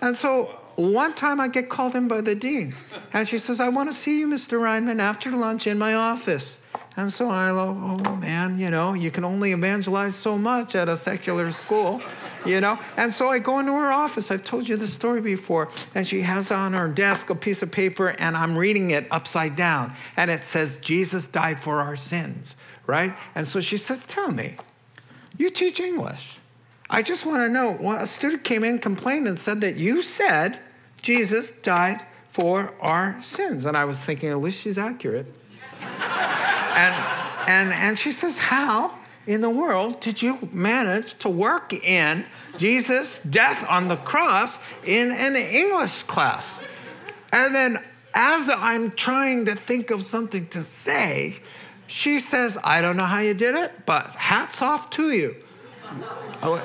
[0.01, 2.75] And so one time I get called in by the dean,
[3.13, 4.61] and she says, I want to see you, Mr.
[4.61, 6.59] Reinman, after lunch in my office.
[6.97, 10.89] And so I go, oh man, you know, you can only evangelize so much at
[10.89, 12.03] a secular school
[12.45, 12.79] you know?
[12.97, 14.31] And so I go into her office.
[14.31, 15.69] I've told you this story before.
[15.95, 19.57] And she has on her desk a piece of paper, and I'm reading it upside
[19.57, 19.95] down.
[20.17, 22.55] And it says, Jesus died for our sins,
[22.87, 23.15] right?
[23.35, 24.57] And so she says, Tell me,
[25.39, 26.39] you teach English.
[26.89, 27.79] I just want to know.
[27.81, 30.59] Well, a student came in, complained, and said that you said
[31.01, 33.65] Jesus died for our sins.
[33.65, 35.27] And I was thinking, at least she's accurate.
[35.81, 36.95] and,
[37.49, 38.97] and, and she says, How?
[39.27, 42.25] In the world did you manage to work in
[42.57, 46.51] Jesus' death on the cross in an English class?
[47.33, 47.83] And then,
[48.15, 51.37] as I'm trying to think of something to say,
[51.87, 55.37] she says, I don't know how you did it, but hats off to you.
[56.43, 56.63] Oh,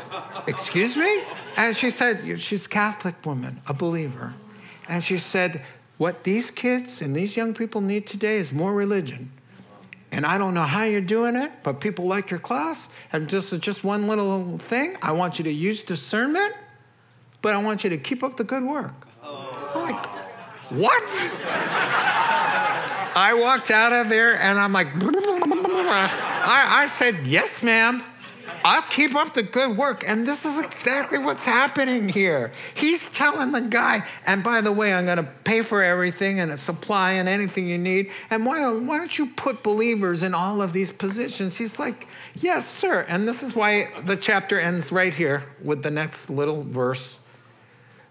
[0.47, 1.24] excuse me?
[1.58, 4.34] And she said, she's a Catholic woman, a believer.
[4.88, 5.62] And she said,
[5.97, 9.32] what these kids and these young people need today is more religion.
[10.16, 12.88] And I don't know how you're doing it, but people like your class.
[13.11, 16.55] And just, just one little thing, I want you to use discernment
[17.45, 19.05] but I want you to keep up the good work.
[19.24, 20.03] I'm like,
[20.72, 21.03] what?
[23.16, 28.01] I walked out of there and I'm like, I, I said, yes, ma'am.
[28.66, 30.03] I'll keep up the good work.
[30.07, 32.51] And this is exactly what's happening here.
[32.74, 36.59] He's telling the guy, and by the way, I'm going to pay for everything and
[36.59, 38.09] supply and anything you need.
[38.32, 41.55] And why, why don't you put believers in all of these positions?
[41.55, 43.05] He's like, yes, sir.
[43.07, 47.20] And this is why the chapter ends right here with the next little verse.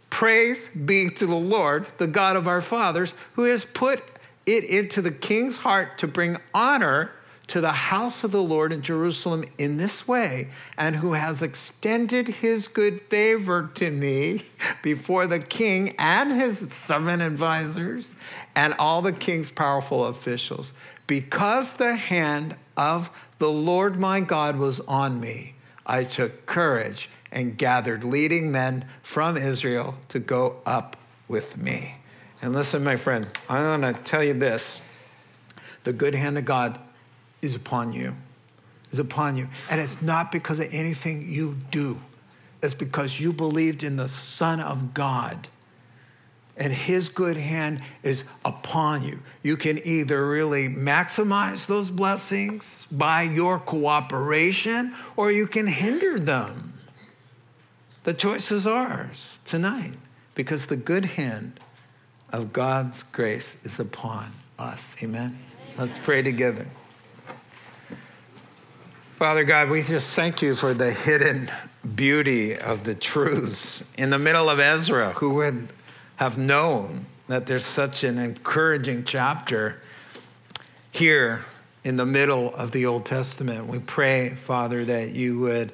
[0.09, 4.05] Praise be to the Lord, the God of our fathers, who has put
[4.47, 7.11] it into the king's heart to bring honor
[7.47, 12.29] to the house of the Lord in Jerusalem in this way, and who has extended
[12.29, 14.45] his good favor to me
[14.83, 18.13] before the king and his seven advisors
[18.57, 20.73] and all the king's powerful officials,
[21.07, 25.55] because the hand of the Lord my God was on me.
[25.87, 30.97] I took courage and gathered leading men from Israel to go up
[31.29, 31.97] with me.
[32.41, 34.79] And listen, my friend, I'm going to tell you this
[35.83, 36.79] the good hand of God
[37.45, 38.15] is upon you,
[38.91, 39.49] is upon you.
[39.69, 42.01] And it's not because of anything you do,
[42.63, 45.49] it's because you believed in the Son of God.
[46.57, 49.19] And his good hand is upon you.
[49.43, 56.75] You can either really maximize those blessings by your cooperation or you can hinder them.
[58.05, 59.95] The choice is ours tonight
[60.37, 61.59] because the good hand
[62.33, 64.95] of God's grace is upon us.
[65.03, 65.39] Amen.
[65.77, 66.67] Let's pray together.
[69.25, 71.51] Father God, we just thank you for the hidden
[71.95, 75.69] beauty of the truths in the middle of Ezra, who would
[76.17, 79.81] have known that there's such an encouraging chapter
[80.93, 81.43] here
[81.85, 83.67] in the middle of the Old Testament.
[83.67, 85.73] We pray, Father, that you would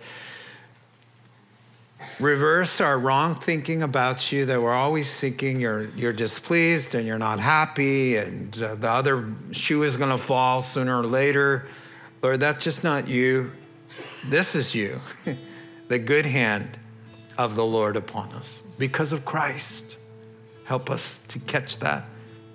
[2.20, 7.18] reverse our wrong thinking about you, that we're always thinking you're, you're displeased and you're
[7.18, 11.66] not happy and uh, the other shoe is going to fall sooner or later.
[12.22, 13.50] Lord, that's just not you.
[14.26, 14.98] This is you,
[15.88, 16.78] the good hand
[17.38, 19.96] of the Lord upon us because of Christ.
[20.64, 22.04] Help us to catch that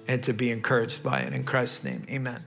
[0.07, 1.34] and to be encouraged by it.
[1.34, 2.43] In Christ's name, amen.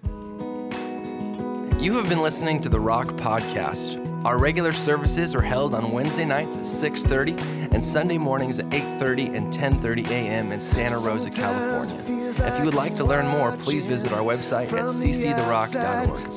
[1.80, 4.04] You have been listening to the Rock Podcast.
[4.24, 9.34] Our regular services are held on Wednesday nights at 6:30 and Sunday mornings at 8:30
[9.34, 10.52] and 10:30 a.m.
[10.52, 12.17] in Santa Rosa, California.
[12.40, 16.32] If you would like to learn more, please visit our website at cctherock.org.